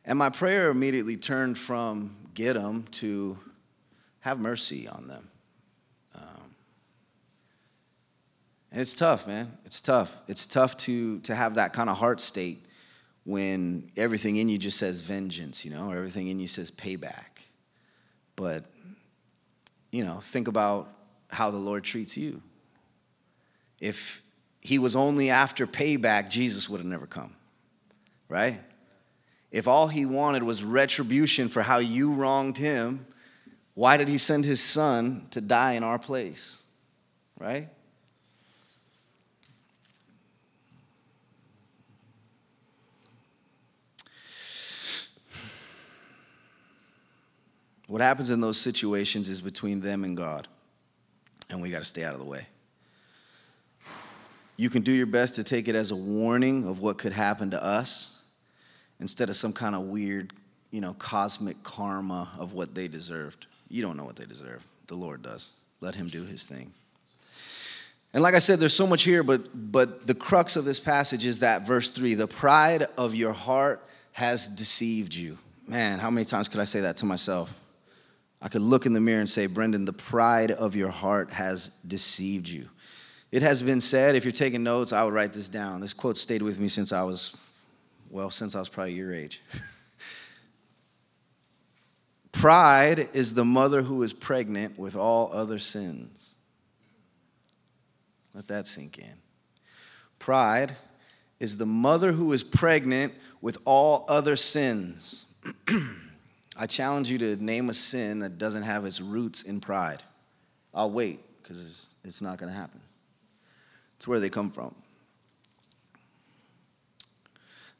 [0.04, 3.36] And my prayer immediately turned from get them to
[4.26, 5.28] have mercy on them.
[6.16, 6.56] Um,
[8.72, 9.46] and it's tough, man.
[9.64, 10.16] It's tough.
[10.26, 12.58] It's tough to, to have that kind of heart state
[13.22, 17.44] when everything in you just says vengeance, you know, or everything in you says payback.
[18.34, 18.64] But,
[19.92, 20.88] you know, think about
[21.30, 22.42] how the Lord treats you.
[23.80, 24.22] If
[24.60, 27.32] he was only after payback, Jesus would have never come,
[28.28, 28.58] right?
[29.52, 33.06] If all he wanted was retribution for how you wronged him,
[33.76, 36.64] why did he send his son to die in our place,
[37.38, 37.68] right?
[47.86, 50.48] What happens in those situations is between them and God,
[51.50, 52.46] and we got to stay out of the way.
[54.56, 57.50] You can do your best to take it as a warning of what could happen
[57.50, 58.24] to us
[59.00, 60.32] instead of some kind of weird,
[60.70, 63.46] you know, cosmic karma of what they deserved.
[63.68, 64.64] You don't know what they deserve.
[64.86, 65.52] The Lord does.
[65.80, 66.72] Let him do his thing.
[68.12, 71.26] And like I said, there's so much here, but but the crux of this passage
[71.26, 75.36] is that verse 3, the pride of your heart has deceived you.
[75.66, 77.52] Man, how many times could I say that to myself?
[78.40, 81.68] I could look in the mirror and say, Brendan, the pride of your heart has
[81.86, 82.68] deceived you.
[83.32, 85.80] It has been said, if you're taking notes, I would write this down.
[85.80, 87.36] This quote stayed with me since I was,
[88.10, 89.42] well, since I was probably your age.
[92.36, 96.34] Pride is the mother who is pregnant with all other sins.
[98.34, 99.14] Let that sink in.
[100.18, 100.76] Pride
[101.40, 105.24] is the mother who is pregnant with all other sins.
[106.58, 110.02] I challenge you to name a sin that doesn't have its roots in pride.
[110.74, 112.80] I'll wait because it's, not going to happen.
[113.96, 114.74] It's where they come from.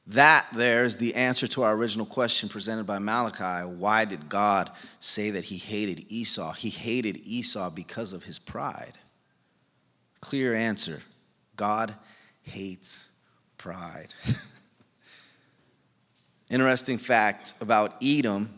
[0.08, 3.66] That there is the answer to our original question presented by Malachi.
[3.66, 6.52] Why did God say that he hated Esau?
[6.52, 8.92] He hated Esau because of his pride.
[10.20, 11.02] Clear answer
[11.56, 11.94] God
[12.42, 13.10] hates
[13.58, 14.14] pride.
[16.50, 18.48] Interesting fact about Edom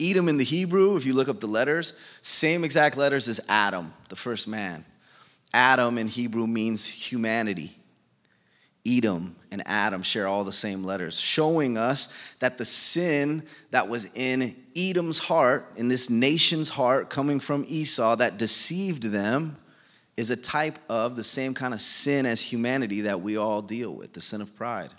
[0.00, 3.92] Edom in the Hebrew, if you look up the letters, same exact letters as Adam,
[4.08, 4.84] the first man.
[5.52, 7.76] Adam in Hebrew means humanity.
[8.88, 14.10] Edom and Adam share all the same letters, showing us that the sin that was
[14.14, 19.56] in Edom's heart, in this nation's heart, coming from Esau, that deceived them,
[20.16, 23.94] is a type of the same kind of sin as humanity that we all deal
[23.94, 24.90] with the sin of pride.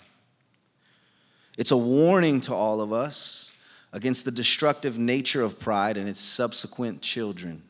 [1.58, 3.52] It's a warning to all of us
[3.92, 7.62] against the destructive nature of pride and its subsequent children.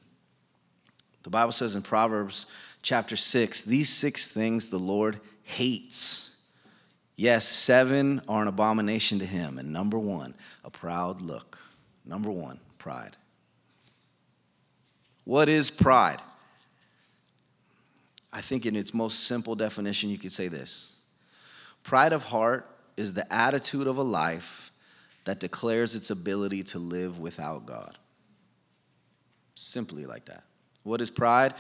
[1.23, 2.47] The Bible says in Proverbs
[2.83, 6.41] chapter 6 these six things the Lord hates.
[7.17, 9.59] Yes, seven are an abomination to him.
[9.59, 10.35] And number one,
[10.65, 11.59] a proud look.
[12.05, 13.17] Number one, pride.
[15.25, 16.21] What is pride?
[18.33, 20.99] I think, in its most simple definition, you could say this
[21.83, 24.71] Pride of heart is the attitude of a life
[25.25, 27.99] that declares its ability to live without God.
[29.55, 30.45] Simply like that.
[30.85, 31.55] What is pride?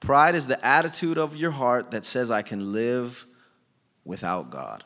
[0.00, 3.24] Pride is the attitude of your heart that says, I can live
[4.06, 4.84] without God.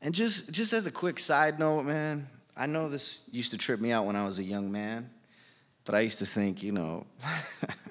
[0.00, 3.80] And just, just as a quick side note, man, I know this used to trip
[3.80, 5.10] me out when I was a young man,
[5.84, 7.06] but I used to think, you know,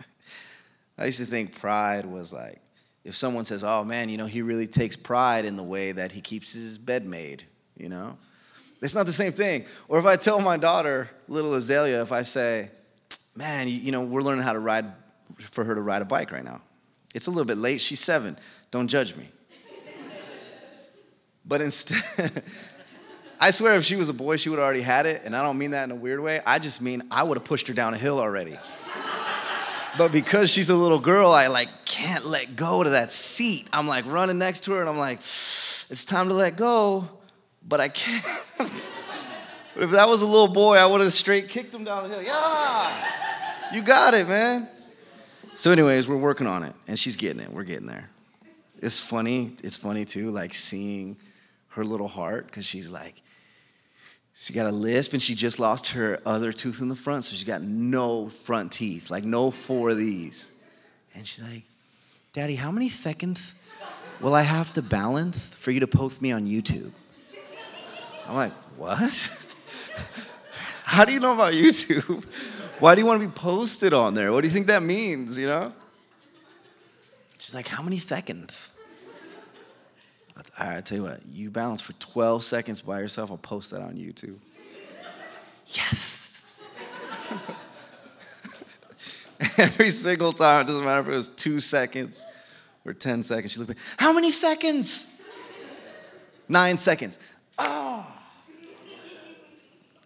[0.97, 2.59] I used to think pride was like,
[3.03, 6.11] if someone says, oh man, you know, he really takes pride in the way that
[6.11, 7.43] he keeps his bed made,
[7.77, 8.17] you know?
[8.81, 9.65] It's not the same thing.
[9.87, 12.69] Or if I tell my daughter, little Azalea, if I say,
[13.35, 14.85] man, you, you know, we're learning how to ride,
[15.39, 16.61] for her to ride a bike right now.
[17.17, 17.81] It's a little bit late.
[17.81, 18.37] She's seven.
[18.69, 19.27] Don't judge me.
[21.43, 22.43] but instead,
[23.39, 25.23] I swear if she was a boy, she would have already had it.
[25.25, 26.41] And I don't mean that in a weird way.
[26.45, 28.55] I just mean I would have pushed her down a hill already.
[29.97, 33.67] but because she's a little girl, I like can't let go to that seat.
[33.73, 37.09] I'm like running next to her and I'm like, it's time to let go,
[37.67, 38.23] but I can't.
[38.59, 38.91] but
[39.75, 42.23] if that was a little boy, I would have straight kicked him down the hill.
[42.23, 43.07] Yeah,
[43.73, 44.69] you got it, man.
[45.57, 47.51] So, anyways, we're working on it, and she's getting it.
[47.51, 48.11] We're getting there.
[48.79, 49.53] It's funny.
[49.63, 51.17] It's funny too, like seeing
[51.69, 53.23] her little heart, because she's like,
[54.35, 57.33] she got a lisp and she just lost her other tooth in the front, so
[57.33, 60.51] she's got no front teeth, like no four of these.
[61.15, 61.63] And she's like,
[62.33, 63.55] Daddy, how many seconds
[64.21, 66.91] will I have to balance for you to post me on YouTube?
[68.27, 68.99] I'm like, What?
[70.83, 72.23] how do you know about YouTube?
[72.79, 74.31] Why do you want to be posted on there?
[74.31, 75.73] What do you think that means, you know?
[77.39, 78.71] She's like, How many seconds?
[80.59, 83.93] I tell you what, you balance for 12 seconds by yourself, I'll post that on
[83.93, 84.37] YouTube.
[85.67, 86.41] yes.
[89.57, 92.25] Every single time, it doesn't matter if it was two seconds
[92.85, 95.05] or 10 seconds, she looked at me, how many seconds?
[96.49, 97.19] Nine seconds.
[97.59, 98.05] Oh.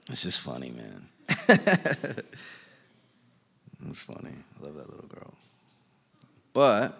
[0.09, 1.07] It's just funny, man.
[3.89, 4.31] it's funny.
[4.59, 5.33] I love that little girl.
[6.53, 6.93] But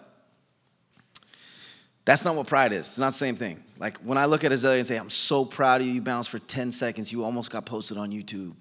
[2.06, 2.80] that's not what pride is.
[2.80, 3.63] It's not the same thing.
[3.78, 6.30] Like when I look at Azalea and say, I'm so proud of you, you bounced
[6.30, 8.54] for 10 seconds, you almost got posted on YouTube.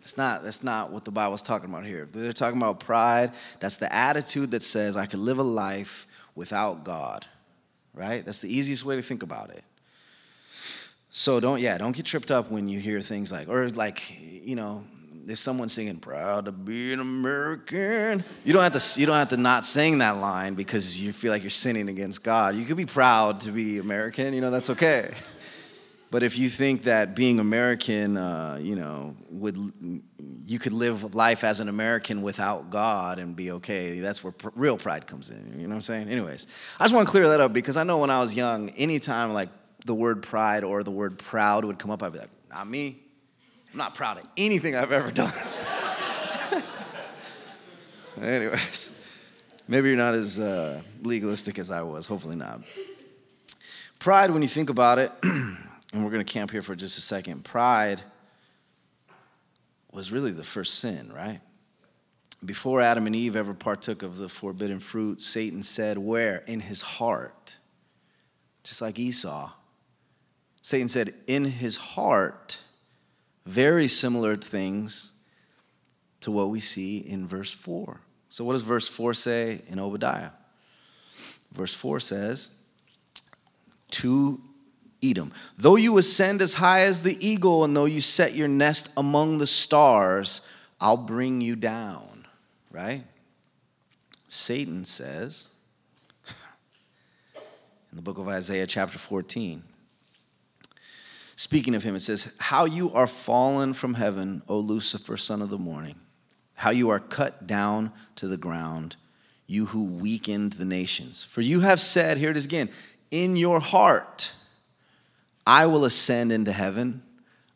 [0.00, 2.06] That's not, that's not what the Bible's talking about here.
[2.12, 3.32] They're talking about pride.
[3.58, 7.26] That's the attitude that says, I could live a life without God,
[7.94, 8.22] right?
[8.22, 9.64] That's the easiest way to think about it.
[11.08, 14.56] So don't, yeah, don't get tripped up when you hear things like, or like, you
[14.56, 14.84] know,
[15.26, 19.30] if someone's singing "Proud to be an American," you don't have to you don't have
[19.30, 22.56] to not sing that line because you feel like you're sinning against God.
[22.56, 24.34] You could be proud to be American.
[24.34, 25.10] You know that's okay.
[26.14, 29.56] But if you think that being American, uh, you know, would
[30.46, 34.50] you could live life as an American without God and be okay, that's where pr-
[34.54, 35.54] real pride comes in.
[35.56, 36.08] You know what I'm saying?
[36.08, 36.46] Anyways,
[36.78, 39.32] I just want to clear that up because I know when I was young, anytime
[39.32, 39.48] like
[39.86, 42.98] the word pride or the word proud would come up, I'd be like, not me.
[43.74, 45.32] I'm not proud of anything I've ever done.
[48.22, 48.96] Anyways,
[49.66, 52.06] maybe you're not as uh, legalistic as I was.
[52.06, 52.60] Hopefully not.
[53.98, 55.58] Pride, when you think about it, and
[55.92, 58.00] we're going to camp here for just a second, pride
[59.90, 61.40] was really the first sin, right?
[62.44, 66.44] Before Adam and Eve ever partook of the forbidden fruit, Satan said, Where?
[66.46, 67.56] In his heart.
[68.62, 69.50] Just like Esau.
[70.62, 72.60] Satan said, In his heart
[73.46, 75.12] very similar things
[76.20, 78.00] to what we see in verse 4.
[78.30, 80.30] So, what does verse 4 say in Obadiah?
[81.52, 82.50] Verse 4 says,
[83.90, 84.40] To
[85.02, 88.90] Edom, though you ascend as high as the eagle, and though you set your nest
[88.96, 90.40] among the stars,
[90.80, 92.26] I'll bring you down.
[92.70, 93.04] Right?
[94.26, 95.48] Satan says
[97.36, 99.62] in the book of Isaiah, chapter 14,
[101.36, 105.50] Speaking of him, it says, How you are fallen from heaven, O Lucifer, son of
[105.50, 105.96] the morning.
[106.54, 108.96] How you are cut down to the ground,
[109.46, 111.24] you who weakened the nations.
[111.24, 112.70] For you have said, here it is again,
[113.10, 114.32] in your heart,
[115.46, 117.02] I will ascend into heaven.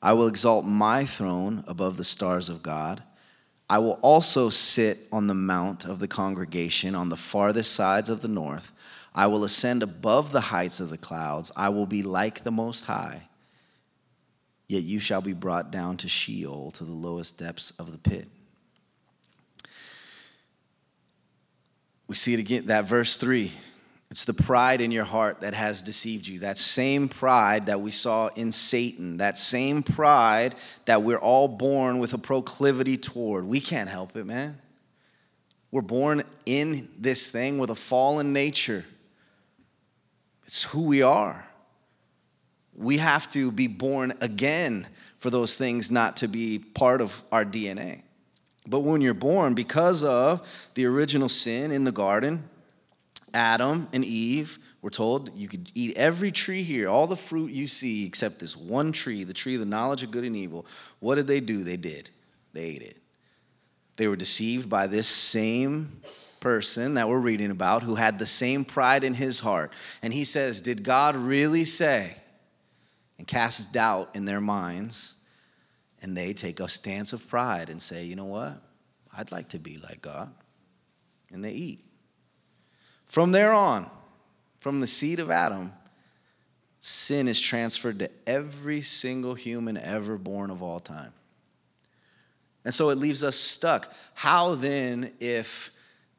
[0.03, 3.03] I will exalt my throne above the stars of God.
[3.71, 8.23] I will also sit on the mount of the congregation on the farthest sides of
[8.23, 8.73] the north.
[9.15, 11.51] I will ascend above the heights of the clouds.
[11.57, 13.29] I will be like the Most High
[14.69, 18.29] yet you shall be brought down to Sheol, to the lowest depths of the pit.
[22.07, 23.51] We see it again, that verse 3.
[24.11, 26.39] It's the pride in your heart that has deceived you.
[26.39, 30.55] That same pride that we saw in Satan, that same pride
[30.87, 33.45] that we're all born with a proclivity toward.
[33.45, 34.59] We can't help it, man.
[35.71, 38.85] We're born in this thing with a fallen nature.
[40.47, 41.48] It's who we are.
[42.79, 44.87] We have to be born again
[45.19, 48.03] for those things not to be part of our DNA.
[48.69, 52.45] But when you're born, because of the original sin in the garden,
[53.35, 57.67] Adam and Eve were told you could eat every tree here, all the fruit you
[57.67, 60.67] see, except this one tree, the tree of the knowledge of good and evil.
[61.01, 61.65] What did they do?
[61.65, 62.11] They did.
[62.53, 62.97] They ate it.
[63.97, 66.01] They were deceived by this same
[66.41, 69.73] person that we're reading about who had the same pride in his heart.
[70.03, 72.15] And he says, Did God really say?
[73.19, 75.17] And casts doubt in their minds.
[76.01, 78.63] And they take a stance of pride and say, you know what?
[79.17, 80.33] I'd like to be like God.
[81.33, 81.85] And they eat.
[83.05, 83.91] From there on,
[84.61, 85.73] from the seed of Adam,
[86.81, 91.13] sin is transferred to every single human ever born of all time.
[92.65, 93.93] And so it leaves us stuck.
[94.15, 95.71] How then, if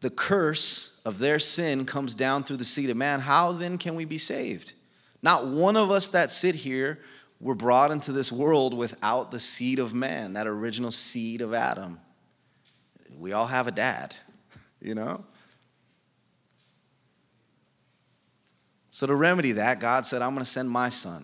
[0.02, 3.96] the curse of their sin comes down through the seed of man, how then can
[3.96, 4.74] we be saved?
[5.22, 7.00] Not one of us that sit here
[7.40, 12.00] were brought into this world without the seed of man, that original seed of Adam.
[13.18, 14.16] We all have a dad,
[14.82, 15.24] you know?
[18.92, 21.24] So, to remedy that, God said, I'm going to send my son.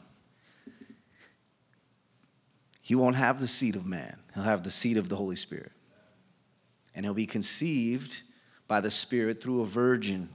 [2.82, 5.72] He won't have the seed of man, he'll have the seed of the Holy Spirit.
[6.94, 8.22] And he'll be conceived
[8.68, 10.30] by the Spirit through a virgin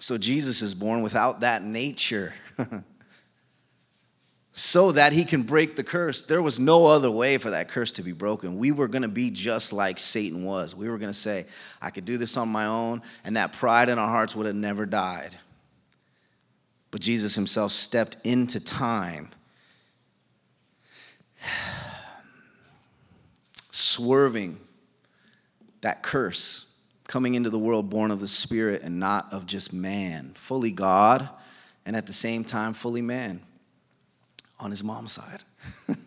[0.00, 2.32] so Jesus is born without that nature.
[4.52, 6.22] so that he can break the curse.
[6.22, 8.56] There was no other way for that curse to be broken.
[8.56, 10.74] We were going to be just like Satan was.
[10.74, 11.46] We were going to say,
[11.80, 14.56] I could do this on my own, and that pride in our hearts would have
[14.56, 15.36] never died.
[16.90, 19.28] But Jesus himself stepped into time,
[23.70, 24.58] swerving
[25.82, 26.69] that curse,
[27.10, 31.28] coming into the world born of the Spirit and not of just man, fully God
[31.84, 33.40] and at the same time fully man
[34.60, 35.42] on his mom's side.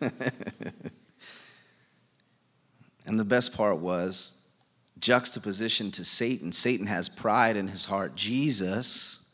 [3.04, 4.46] and the best part was
[4.98, 6.52] juxtaposition to Satan.
[6.52, 8.16] Satan has pride in his heart.
[8.16, 9.26] Jesus,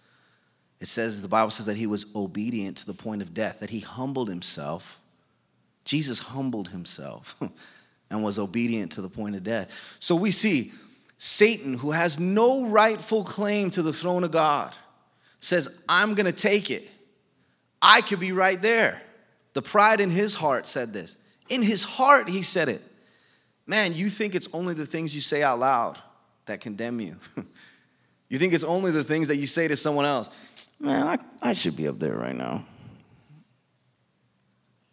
[0.81, 3.71] it says, the Bible says that he was obedient to the point of death, that
[3.71, 4.99] he humbled himself.
[5.85, 7.41] Jesus humbled himself
[8.11, 9.97] and was obedient to the point of death.
[10.01, 10.73] So we see
[11.23, 14.75] Satan, who has no rightful claim to the throne of God,
[15.39, 16.91] says, I'm going to take it.
[17.83, 19.03] I could be right there.
[19.53, 21.19] The pride in his heart said this.
[21.51, 22.81] In his heart, he said it.
[23.67, 25.99] Man, you think it's only the things you say out loud
[26.47, 27.17] that condemn you.
[28.31, 30.31] you think it's only the things that you say to someone else.
[30.79, 31.19] Man, I,
[31.51, 32.65] I should be up there right now.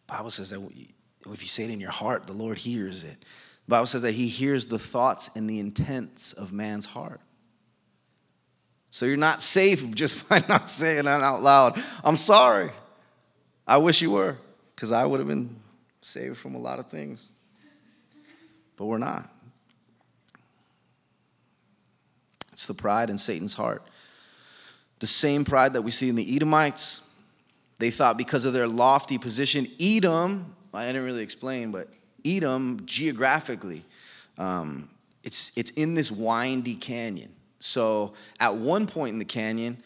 [0.08, 3.16] Bible says that if you say it in your heart, the Lord hears it.
[3.68, 7.20] The Bible says that he hears the thoughts and the intents of man's heart.
[8.92, 11.82] So you're not safe just by not saying that out loud.
[12.04, 12.70] I'm sorry.
[13.68, 14.38] I wish you were,
[14.74, 15.54] because I would have been
[16.00, 17.32] saved from a lot of things.
[18.78, 19.30] But we're not.
[22.54, 23.84] It's the pride in Satan's heart.
[25.00, 27.08] The same pride that we see in the Edomites.
[27.80, 31.90] They thought because of their lofty position, Edom, I didn't really explain, but
[32.36, 33.84] Edom geographically,
[34.38, 34.90] um,
[35.24, 37.32] it's, it's in this windy canyon.
[37.60, 39.78] So at one point in the canyon,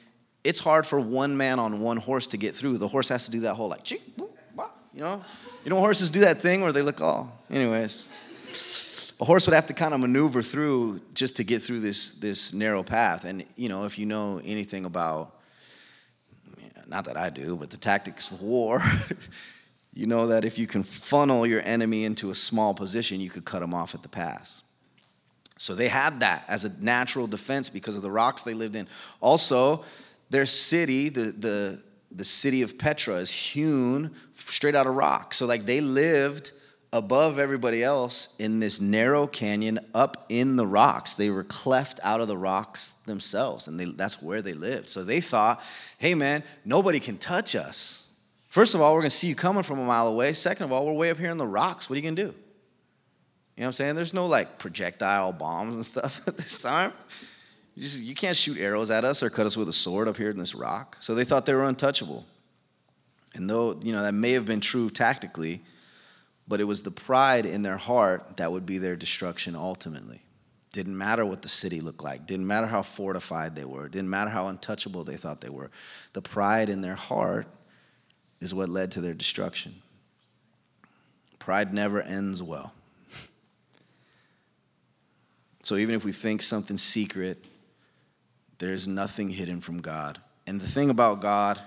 [0.44, 2.78] it's hard for one man on one horse to get through.
[2.78, 4.00] The horse has to do that whole like, you
[4.96, 5.24] know,
[5.64, 7.40] you know, horses do that thing where they look all.
[7.50, 8.12] Anyways,
[9.20, 12.54] a horse would have to kind of maneuver through just to get through this this
[12.54, 13.26] narrow path.
[13.26, 15.40] And you know, if you know anything about,
[16.88, 18.84] not that I do, but the tactics of war.
[19.94, 23.46] you know that if you can funnel your enemy into a small position, you could
[23.46, 24.64] cut them off at the pass.
[25.58, 28.88] So they had that as a natural defense because of the rocks they lived in.
[29.20, 29.84] Also,
[30.30, 35.34] their city, the, the, the city of Petra, is hewn straight out of rock.
[35.34, 36.52] So, like, they lived
[36.94, 41.14] above everybody else in this narrow canyon up in the rocks.
[41.14, 44.90] They were cleft out of the rocks themselves, and they, that's where they lived.
[44.90, 45.62] So they thought,
[46.00, 48.01] hey, man, nobody can touch us.
[48.52, 50.34] First of all, we're going to see you coming from a mile away.
[50.34, 51.90] Second of all, we're way up here in the rocks.
[51.90, 52.28] What are you going to do?
[52.28, 52.36] You know
[53.56, 53.96] what I'm saying?
[53.96, 56.92] There's no like projectile bombs and stuff at this time.
[57.76, 60.18] You, just, you can't shoot arrows at us or cut us with a sword up
[60.18, 60.98] here in this rock.
[61.00, 62.26] So they thought they were untouchable.
[63.34, 65.62] And though, you know, that may have been true tactically,
[66.46, 70.24] but it was the pride in their heart that would be their destruction ultimately.
[70.74, 74.30] Didn't matter what the city looked like, didn't matter how fortified they were, didn't matter
[74.30, 75.72] how untouchable they thought they were.
[76.12, 77.48] The pride in their heart
[78.42, 79.82] is what led to their destruction.
[81.40, 82.74] Pride never ends well.
[85.64, 87.38] So even if we think something's secret,
[88.58, 90.20] there's nothing hidden from God.
[90.48, 91.60] And the thing about God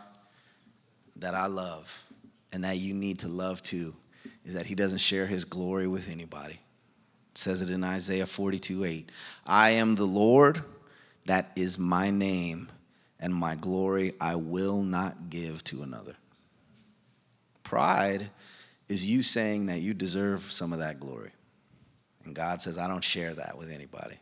[1.17, 2.05] that I love
[2.53, 3.95] and that you need to love too
[4.45, 6.55] is that he doesn't share his glory with anybody.
[6.55, 9.11] It says it in Isaiah 42 8.
[9.47, 10.63] I am the Lord,
[11.27, 12.69] that is my name,
[13.21, 16.17] and my glory I will not give to another.
[17.65, 18.31] Pride
[18.89, 21.33] is you saying that you deserve some of that glory.
[22.25, 24.17] And God says, I don't share that with anybody.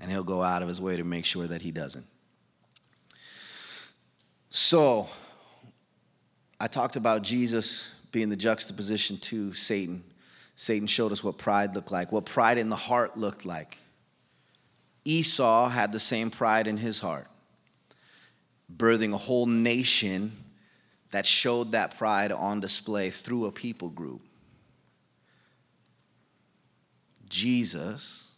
[0.00, 2.06] And He'll go out of His way to make sure that He doesn't.
[4.50, 5.06] So,
[6.60, 10.04] I talked about Jesus being the juxtaposition to Satan.
[10.54, 13.78] Satan showed us what pride looked like, what pride in the heart looked like.
[15.04, 17.26] Esau had the same pride in his heart,
[18.74, 20.32] birthing a whole nation
[21.14, 24.20] that showed that pride on display through a people group.
[27.28, 28.32] Jesus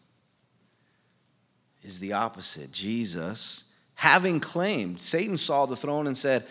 [1.83, 2.70] is the opposite.
[2.72, 6.45] Jesus, having claimed, Satan saw the throne and said,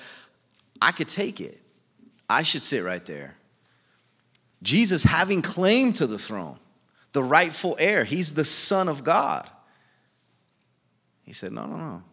[0.82, 1.62] I could take it.
[2.28, 3.36] I should sit right there.
[4.64, 6.58] Jesus, having claim to the throne,
[7.14, 9.48] the rightful heir, he's the Son of God.
[11.22, 12.04] He said, No, no, no.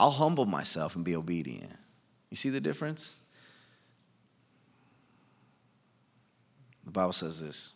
[0.00, 1.78] I'll humble myself and be obedient.
[2.30, 3.16] You see the difference?
[6.84, 7.74] The Bible says this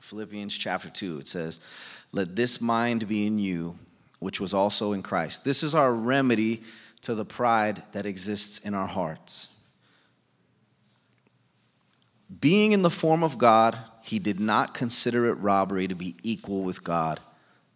[0.00, 1.60] Philippians chapter 2, it says,
[2.12, 3.78] Let this mind be in you,
[4.20, 5.44] which was also in Christ.
[5.44, 6.62] This is our remedy
[7.02, 9.48] to the pride that exists in our hearts.
[12.40, 16.62] Being in the form of God, he did not consider it robbery to be equal
[16.62, 17.20] with God.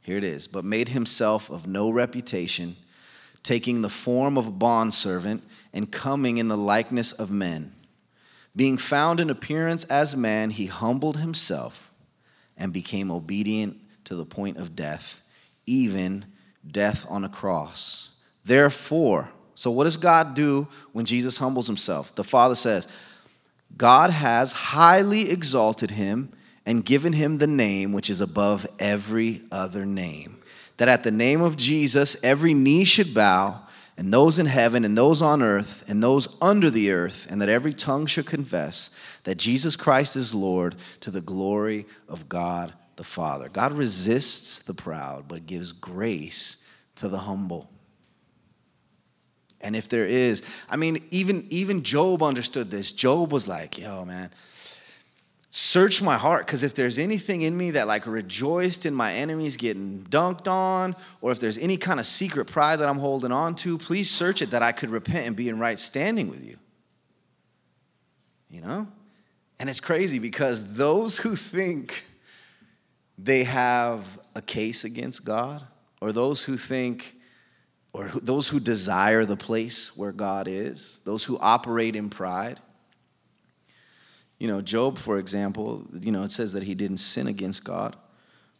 [0.02, 2.76] Here it is, but made himself of no reputation,
[3.42, 7.72] taking the form of a bondservant and coming in the likeness of men.
[8.54, 11.90] Being found in appearance as man, he humbled himself
[12.56, 15.22] and became obedient to the point of death,
[15.66, 16.26] even
[16.70, 18.10] death on a cross.
[18.44, 22.14] Therefore, so what does God do when Jesus humbles himself?
[22.14, 22.88] The Father says,
[23.76, 26.32] God has highly exalted him
[26.66, 30.41] and given him the name which is above every other name.
[30.78, 33.60] That at the name of Jesus, every knee should bow,
[33.96, 37.48] and those in heaven, and those on earth, and those under the earth, and that
[37.48, 38.90] every tongue should confess
[39.24, 43.48] that Jesus Christ is Lord to the glory of God the Father.
[43.48, 46.66] God resists the proud, but gives grace
[46.96, 47.70] to the humble.
[49.60, 52.92] And if there is, I mean, even, even Job understood this.
[52.92, 54.30] Job was like, yo, man,
[55.54, 59.58] search my heart because if there's anything in me that like rejoiced in my enemies
[59.58, 63.54] getting dunked on or if there's any kind of secret pride that i'm holding on
[63.54, 66.56] to please search it that i could repent and be in right standing with you.
[68.48, 68.88] You know?
[69.58, 72.02] And it's crazy because those who think
[73.18, 75.62] they have a case against god
[76.00, 77.14] or those who think
[77.92, 82.58] or those who desire the place where god is those who operate in pride
[84.42, 87.94] you know, Job, for example, you know, it says that he didn't sin against God,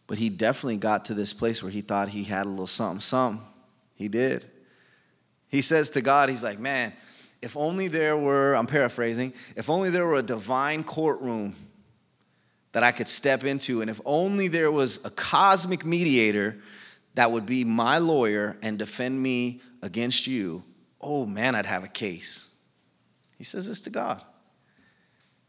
[0.06, 3.00] but he definitely got to this place where he thought he had a little something,
[3.00, 3.44] something.
[3.96, 4.46] He did.
[5.48, 6.92] He says to God, he's like, man,
[7.42, 11.56] if only there were, I'm paraphrasing, if only there were a divine courtroom
[12.70, 16.58] that I could step into, and if only there was a cosmic mediator
[17.16, 20.62] that would be my lawyer and defend me against you,
[21.00, 22.54] oh man, I'd have a case.
[23.36, 24.22] He says this to God.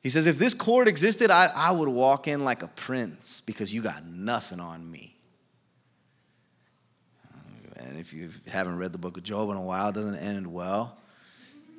[0.04, 3.74] He says, if this court existed, I, I would walk in like a prince because
[3.74, 5.16] you got nothing on me.
[7.78, 10.46] And if you haven't read the book of Job in a while, it doesn't end
[10.46, 10.98] well.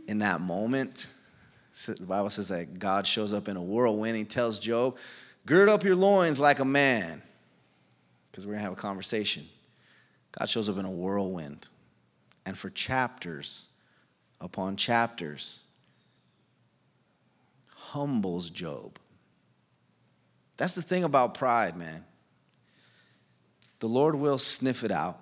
[0.08, 1.08] In that moment,
[1.86, 4.16] the Bible says that God shows up in a whirlwind.
[4.16, 4.96] He tells Job,
[5.44, 7.20] Gird up your loins like a man,
[8.30, 9.44] because we're going to have a conversation.
[10.32, 11.68] God shows up in a whirlwind.
[12.46, 13.68] And for chapters
[14.40, 15.63] upon chapters,
[17.94, 18.98] humbles Job.
[20.56, 22.04] That's the thing about pride, man.
[23.78, 25.20] The Lord will sniff it out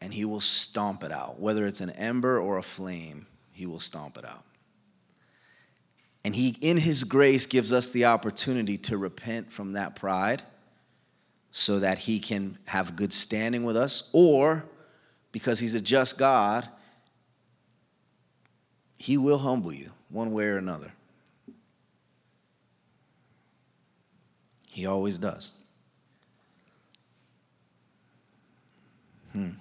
[0.00, 1.40] and he will stomp it out.
[1.40, 4.44] Whether it's an ember or a flame, he will stomp it out.
[6.24, 10.42] And he, in his grace, gives us the opportunity to repent from that pride
[11.50, 14.64] so that he can have good standing with us, or
[15.32, 16.68] because he's a just God,
[18.98, 20.92] he will humble you one way or another.
[24.76, 25.52] He always does.
[29.32, 29.52] Hmm.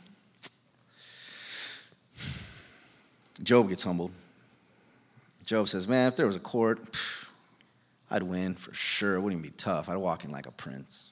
[3.41, 4.11] Job gets humbled.
[5.45, 6.99] Job says, Man, if there was a court,
[8.11, 9.16] I'd win for sure.
[9.16, 9.88] It wouldn't even be tough.
[9.88, 11.11] I'd walk in like a prince.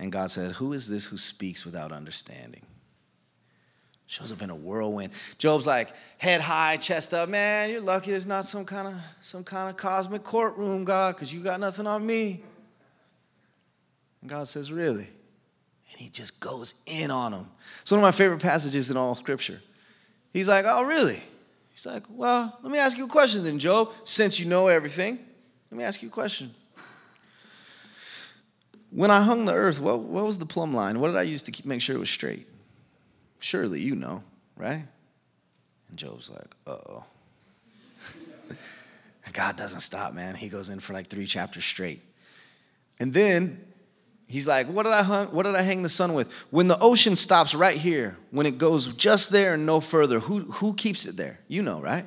[0.00, 2.62] And God said, Who is this who speaks without understanding?
[4.10, 5.12] Shows up in a whirlwind.
[5.38, 7.28] Job's like head high, chest up.
[7.28, 11.32] Man, you're lucky there's not some kind of some kind of cosmic courtroom, God, because
[11.32, 12.42] you got nothing on me.
[14.20, 15.04] And God says, Really?
[15.04, 17.46] And he just goes in on him.
[17.82, 19.60] It's one of my favorite passages in all scripture.
[20.32, 21.22] He's like, Oh, really?
[21.72, 23.92] He's like, Well, let me ask you a question then, Job.
[24.02, 25.20] Since you know everything,
[25.70, 26.50] let me ask you a question.
[28.90, 30.98] When I hung the earth, what, what was the plumb line?
[30.98, 32.48] What did I use to keep, make sure it was straight?
[33.40, 34.22] Surely you know,
[34.56, 34.84] right?
[35.88, 37.04] And Job's like, uh oh.
[39.32, 40.34] God doesn't stop, man.
[40.34, 42.00] He goes in for like three chapters straight.
[42.98, 43.64] And then
[44.26, 46.30] he's like, what did I hung, what did I hang the sun with?
[46.50, 50.40] When the ocean stops right here, when it goes just there and no further, who,
[50.40, 51.38] who keeps it there?
[51.48, 52.04] You know, right?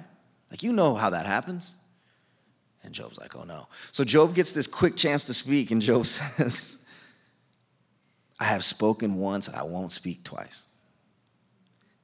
[0.51, 1.75] Like you know how that happens.
[2.84, 3.67] And Job's like, oh no.
[3.91, 6.86] So Job gets this quick chance to speak, and Job says,
[8.39, 10.65] I have spoken once, I won't speak twice.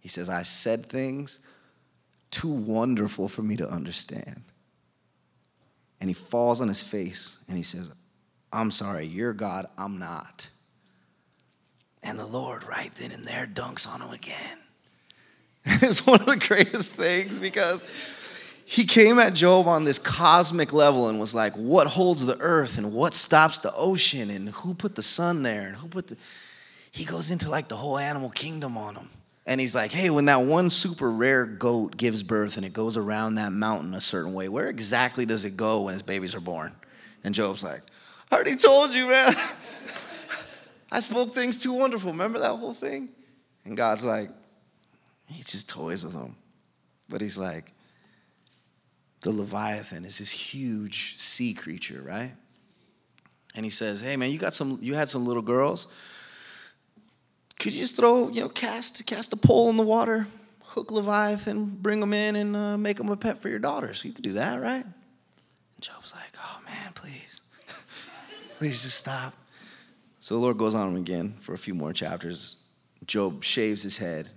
[0.10, 1.40] He says, I said things
[2.32, 4.42] too wonderful for me to understand.
[6.02, 7.94] And he falls on his face and he says,
[8.52, 10.50] I'm sorry, you're God, I'm not.
[12.02, 14.58] And the Lord, right then and there, dunks on him again.
[15.66, 17.86] it's one of the greatest things because
[18.66, 22.80] he came at Job on this cosmic level and was like, What holds the earth
[22.80, 26.18] and what stops the ocean and who put the sun there and who put the.
[26.90, 29.10] He goes into like the whole animal kingdom on him.
[29.50, 32.98] And he's like, hey, when that one super rare goat gives birth and it goes
[32.98, 36.40] around that mountain a certain way, where exactly does it go when its babies are
[36.40, 36.72] born?
[37.24, 37.82] And Job's like,
[38.32, 39.34] I already told you, man.
[40.92, 42.12] I spoke things too wonderful.
[42.12, 43.10] Remember that whole thing?
[43.66, 44.30] And God's like,
[45.26, 46.36] He just toys with them.
[47.10, 47.74] But he's like,
[49.22, 52.34] the Leviathan is this huge sea creature, right?
[53.56, 55.88] And he says, Hey man, you got some you had some little girls.
[57.60, 60.28] Could you just throw, you know, cast cast a pole in the water,
[60.64, 64.04] hook Leviathan, bring them in, and uh, make them a pet for your daughters?
[64.04, 64.84] You could do that, right?
[64.84, 67.42] And Job's like, Oh man, please.
[68.58, 69.34] please just stop.
[70.22, 72.56] So the Lord goes on him again for a few more chapters.
[73.06, 74.30] Job shaves his head,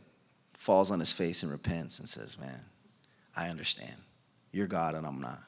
[0.55, 2.61] falls on his face, and repents and says, Man,
[3.37, 3.95] I understand.
[4.51, 5.41] You're God and I'm not.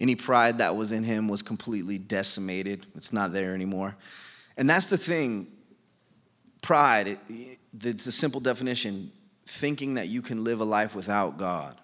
[0.00, 2.86] Any pride that was in him was completely decimated.
[2.94, 3.94] It's not there anymore.
[4.56, 5.46] And that's the thing
[6.62, 9.12] pride, it, it's a simple definition
[9.44, 11.76] thinking that you can live a life without God.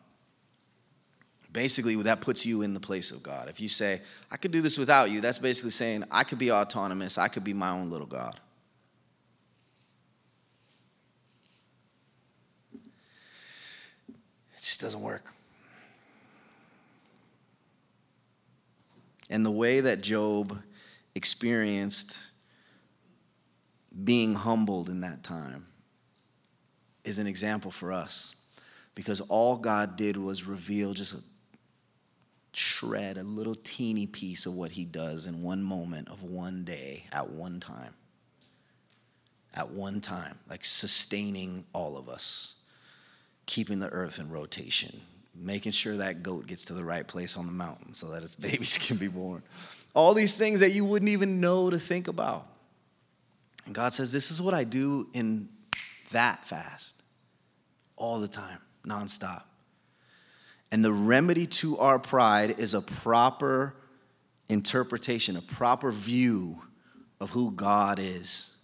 [1.52, 3.48] Basically, that puts you in the place of God.
[3.48, 4.00] If you say,
[4.30, 7.44] I could do this without you, that's basically saying, I could be autonomous, I could
[7.44, 8.38] be my own little God.
[12.72, 15.32] It just doesn't work.
[19.30, 20.58] And the way that Job
[21.14, 22.28] experienced
[24.04, 25.66] being humbled in that time
[27.04, 28.36] is an example for us
[28.94, 31.22] because all God did was reveal just a
[32.52, 37.04] shred, a little teeny piece of what he does in one moment of one day
[37.12, 37.94] at one time.
[39.54, 42.56] At one time, like sustaining all of us,
[43.46, 45.00] keeping the earth in rotation,
[45.34, 48.34] making sure that goat gets to the right place on the mountain so that its
[48.48, 49.42] babies can be born.
[49.94, 52.46] All these things that you wouldn't even know to think about.
[53.68, 55.46] And God says, This is what I do in
[56.10, 57.02] that fast,
[57.96, 59.42] all the time, nonstop.
[60.72, 63.74] And the remedy to our pride is a proper
[64.48, 66.62] interpretation, a proper view
[67.20, 68.56] of who God is.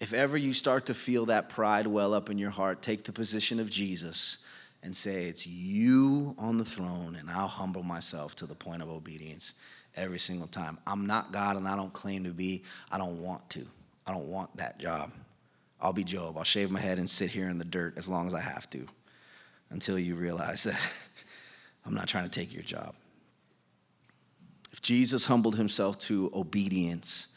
[0.00, 3.12] If ever you start to feel that pride well up in your heart, take the
[3.12, 4.38] position of Jesus
[4.82, 8.88] and say, It's you on the throne, and I'll humble myself to the point of
[8.88, 9.56] obedience
[9.96, 10.78] every single time.
[10.86, 12.62] I'm not God, and I don't claim to be.
[12.90, 13.66] I don't want to.
[14.06, 15.12] I don't want that job.
[15.80, 16.38] I'll be Job.
[16.38, 18.68] I'll shave my head and sit here in the dirt as long as I have
[18.70, 18.86] to
[19.70, 20.80] until you realize that
[21.86, 22.94] I'm not trying to take your job.
[24.72, 27.36] If Jesus humbled himself to obedience,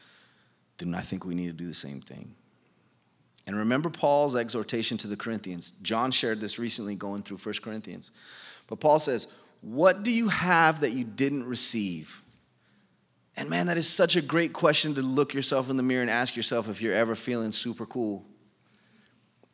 [0.78, 2.34] then I think we need to do the same thing.
[3.47, 5.72] And remember Paul's exhortation to the Corinthians.
[5.82, 8.11] John shared this recently going through 1 Corinthians.
[8.67, 12.24] But Paul says, What do you have that you didn't receive?
[13.38, 16.09] And man, that is such a great question to look yourself in the mirror and
[16.09, 18.25] ask yourself if you're ever feeling super cool.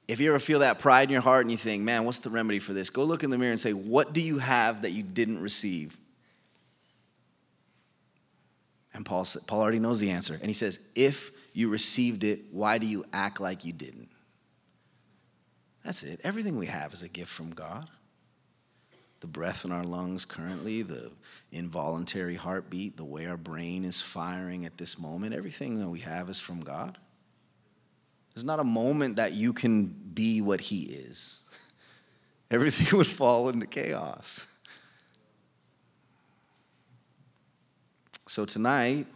[0.07, 2.29] If you ever feel that pride in your heart and you think, man, what's the
[2.29, 2.89] remedy for this?
[2.89, 5.97] Go look in the mirror and say, What do you have that you didn't receive?
[8.93, 10.35] And Paul, Paul already knows the answer.
[10.35, 14.09] And he says, If you received it, why do you act like you didn't?
[15.83, 16.19] That's it.
[16.23, 17.89] Everything we have is a gift from God.
[19.25, 21.11] The breath in our lungs currently, the
[21.51, 26.29] involuntary heartbeat, the way our brain is firing at this moment, everything that we have
[26.29, 26.99] is from God.
[28.35, 31.41] There's not a moment that you can be what He is.
[32.51, 34.45] Everything would fall into chaos.
[38.27, 39.07] So tonight,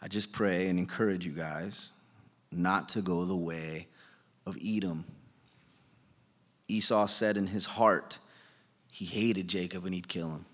[0.00, 1.92] I just pray and encourage you guys
[2.50, 3.86] not to go the way
[4.46, 5.04] of Edom.
[6.68, 8.18] Esau said in his heart
[8.92, 10.44] he hated Jacob and he'd kill him.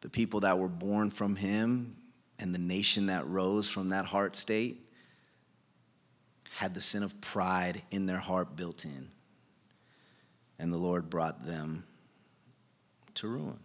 [0.00, 1.96] The people that were born from him
[2.38, 4.80] and the nation that rose from that heart state
[6.56, 9.08] had the sin of pride in their heart built in.
[10.58, 11.84] And the Lord brought them
[13.14, 13.58] to ruin.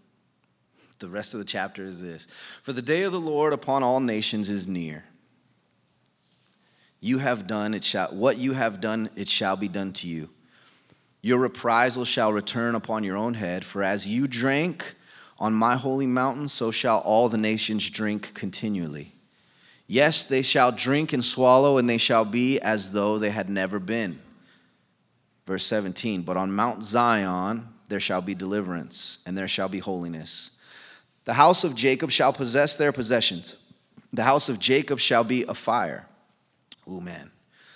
[1.00, 2.28] The rest of the chapter is this
[2.62, 5.04] For the day of the Lord upon all nations is near.
[7.00, 10.30] You have done it shall what you have done it shall be done to you.
[11.26, 14.94] Your reprisal shall return upon your own head, for as you drank
[15.40, 19.14] on my holy mountain, so shall all the nations drink continually.
[19.88, 23.80] Yes, they shall drink and swallow, and they shall be as though they had never
[23.80, 24.20] been.
[25.48, 30.52] Verse 17 But on Mount Zion there shall be deliverance, and there shall be holiness.
[31.24, 33.56] The house of Jacob shall possess their possessions.
[34.12, 36.06] The house of Jacob shall be a fire.
[36.86, 37.32] Oh, man.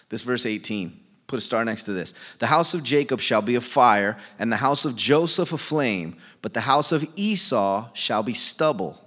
[0.09, 2.13] This verse 18, put a star next to this.
[2.39, 6.15] The house of Jacob shall be a fire, and the house of Joseph a flame,
[6.41, 8.99] but the house of Esau shall be stubble.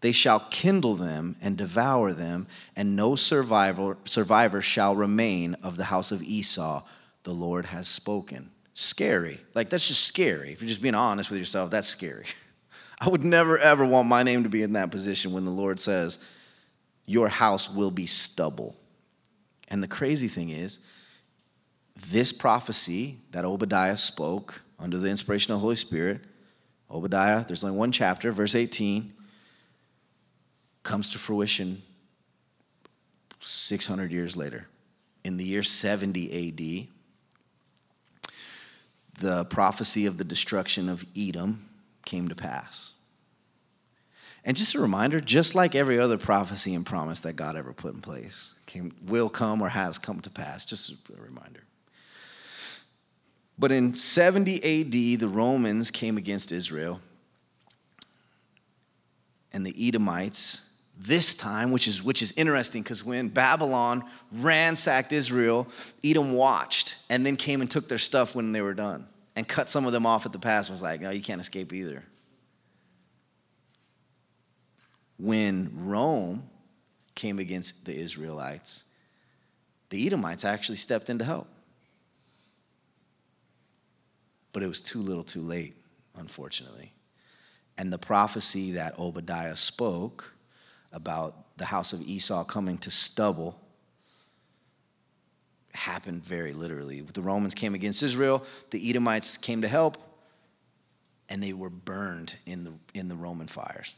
[0.00, 5.84] They shall kindle them and devour them, and no survivor, survivor shall remain of the
[5.84, 6.82] house of Esau.
[7.22, 8.50] The Lord has spoken.
[8.74, 9.38] Scary.
[9.54, 10.52] Like, that's just scary.
[10.52, 12.26] If you're just being honest with yourself, that's scary.
[13.00, 15.78] I would never, ever want my name to be in that position when the Lord
[15.78, 16.18] says,
[17.06, 18.74] Your house will be stubble.
[19.68, 20.80] And the crazy thing is,
[21.96, 26.20] this prophecy that Obadiah spoke under the inspiration of the Holy Spirit,
[26.90, 29.12] Obadiah, there's only one chapter, verse 18,
[30.82, 31.80] comes to fruition
[33.40, 34.66] 600 years later.
[35.24, 36.88] In the year 70 AD,
[39.20, 41.68] the prophecy of the destruction of Edom
[42.04, 42.94] came to pass.
[44.44, 47.94] And just a reminder, just like every other prophecy and promise that God ever put
[47.94, 50.64] in place, came, will come or has come to pass.
[50.64, 51.62] Just a reminder.
[53.62, 57.00] But in 70 AD, the Romans came against Israel.
[59.52, 64.02] And the Edomites, this time, which is, which is interesting because when Babylon
[64.32, 65.68] ransacked Israel,
[66.02, 69.06] Edom watched and then came and took their stuff when they were done
[69.36, 71.72] and cut some of them off at the pass was like, no, you can't escape
[71.72, 72.02] either.
[75.18, 76.50] When Rome
[77.14, 78.86] came against the Israelites,
[79.90, 81.46] the Edomites actually stepped in to help.
[84.52, 85.74] But it was too little too late,
[86.16, 86.92] unfortunately.
[87.78, 90.32] And the prophecy that Obadiah spoke
[90.92, 93.58] about the house of Esau coming to stubble
[95.74, 97.00] happened very literally.
[97.00, 99.96] The Romans came against Israel, the Edomites came to help,
[101.28, 103.96] and they were burned in the, in the Roman fires.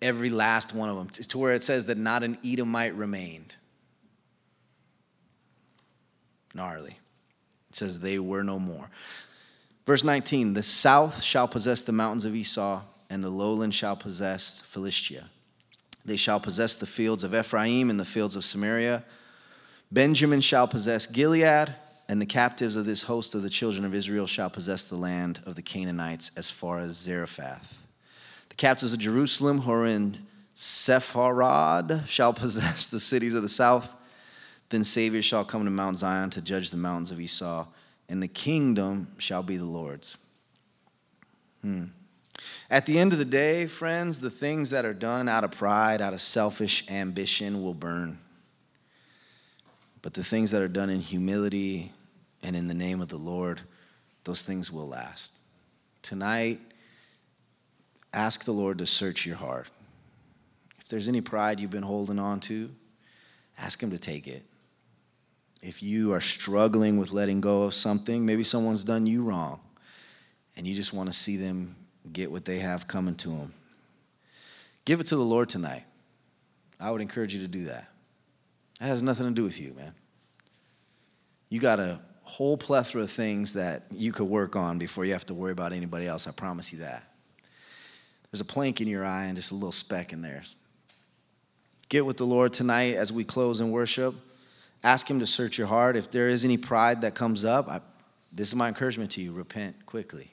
[0.00, 3.56] Every last one of them, to where it says that not an Edomite remained.
[6.54, 6.96] Gnarly.
[7.70, 8.90] It says they were no more.
[9.86, 14.60] Verse 19 The south shall possess the mountains of Esau, and the lowland shall possess
[14.60, 15.30] Philistia.
[16.04, 19.04] They shall possess the fields of Ephraim and the fields of Samaria.
[19.90, 21.74] Benjamin shall possess Gilead,
[22.08, 25.40] and the captives of this host of the children of Israel shall possess the land
[25.46, 27.84] of the Canaanites as far as Zarephath.
[28.48, 30.18] The captives of Jerusalem who are in
[30.54, 33.94] Sepharad shall possess the cities of the south.
[34.68, 37.66] Then Savior shall come to Mount Zion to judge the mountains of Esau
[38.08, 40.16] and the kingdom shall be the Lord's.
[41.62, 41.84] Hmm.
[42.70, 46.00] At the end of the day, friends, the things that are done out of pride,
[46.00, 48.18] out of selfish ambition will burn.
[50.02, 51.92] But the things that are done in humility
[52.42, 53.62] and in the name of the Lord,
[54.24, 55.34] those things will last.
[56.02, 56.60] Tonight,
[58.12, 59.68] ask the Lord to search your heart.
[60.78, 62.70] If there's any pride you've been holding on to,
[63.58, 64.44] ask Him to take it
[65.66, 69.58] if you are struggling with letting go of something, maybe someone's done you wrong,
[70.56, 71.74] and you just want to see them
[72.12, 73.52] get what they have coming to them,
[74.84, 75.82] give it to the Lord tonight.
[76.78, 77.88] I would encourage you to do that.
[78.78, 79.92] That has nothing to do with you, man.
[81.48, 85.26] You got a whole plethora of things that you could work on before you have
[85.26, 86.28] to worry about anybody else.
[86.28, 87.02] I promise you that.
[88.30, 90.54] There's a plank in your eye and just a little speck in theirs.
[91.88, 94.14] Get with the Lord tonight as we close in worship.
[94.84, 95.96] Ask Him to search your heart.
[95.96, 97.80] If there is any pride that comes up, I,
[98.32, 100.28] this is my encouragement to you repent quickly.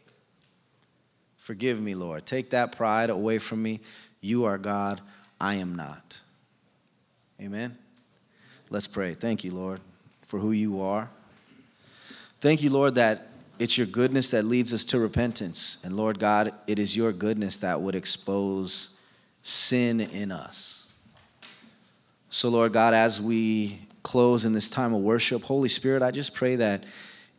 [1.38, 2.26] Forgive me, Lord.
[2.26, 3.82] Take that pride away from me.
[4.22, 5.02] You are God,
[5.41, 6.22] I am not.
[7.41, 7.78] Amen.
[8.70, 9.14] Let's pray.
[9.14, 9.82] Thank you, Lord,
[10.22, 11.10] for who you are.
[12.39, 13.28] Thank you, Lord, that
[13.60, 15.78] it's your goodness that leads us to repentance.
[15.84, 18.98] And Lord God, it is your goodness that would expose
[19.41, 20.94] sin in us.
[22.30, 26.36] So, Lord God, as we close in this time of worship, Holy Spirit, I just
[26.36, 26.84] pray that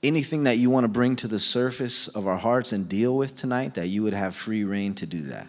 [0.02, 3.34] anything that you want to bring to the surface of our hearts and deal with
[3.34, 5.46] tonight, that you would have free reign to do that.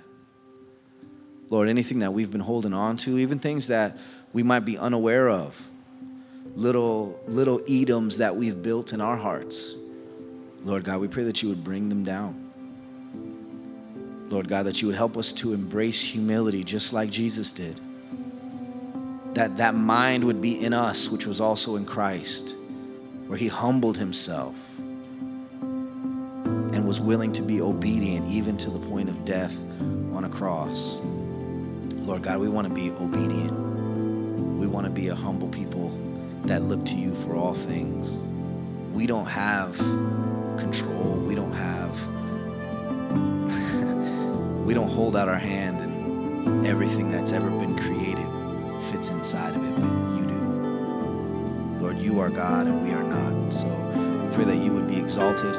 [1.50, 3.98] Lord, anything that we've been holding on to, even things that
[4.34, 5.68] we might be unaware of,
[6.56, 9.76] little little Edoms that we've built in our hearts.
[10.64, 12.42] Lord God, we pray that you would bring them down.
[14.30, 17.80] Lord God, that you would help us to embrace humility just like Jesus did
[19.36, 22.56] that that mind would be in us, which was also in Christ,
[23.28, 29.26] where he humbled himself and was willing to be obedient even to the point of
[29.26, 29.54] death
[30.14, 31.00] on a cross.
[31.02, 33.52] Lord God, we want to be obedient.
[34.58, 35.90] We want to be a humble people
[36.44, 38.22] that look to you for all things.
[38.94, 39.78] We don't have
[40.58, 41.18] control.
[41.28, 42.08] We don't have,
[44.66, 48.15] we don't hold out our hand in everything that's ever been created
[49.10, 51.82] inside of it, but you do.
[51.82, 53.54] Lord, you are God and we are not.
[53.54, 55.56] So we pray that you would be exalted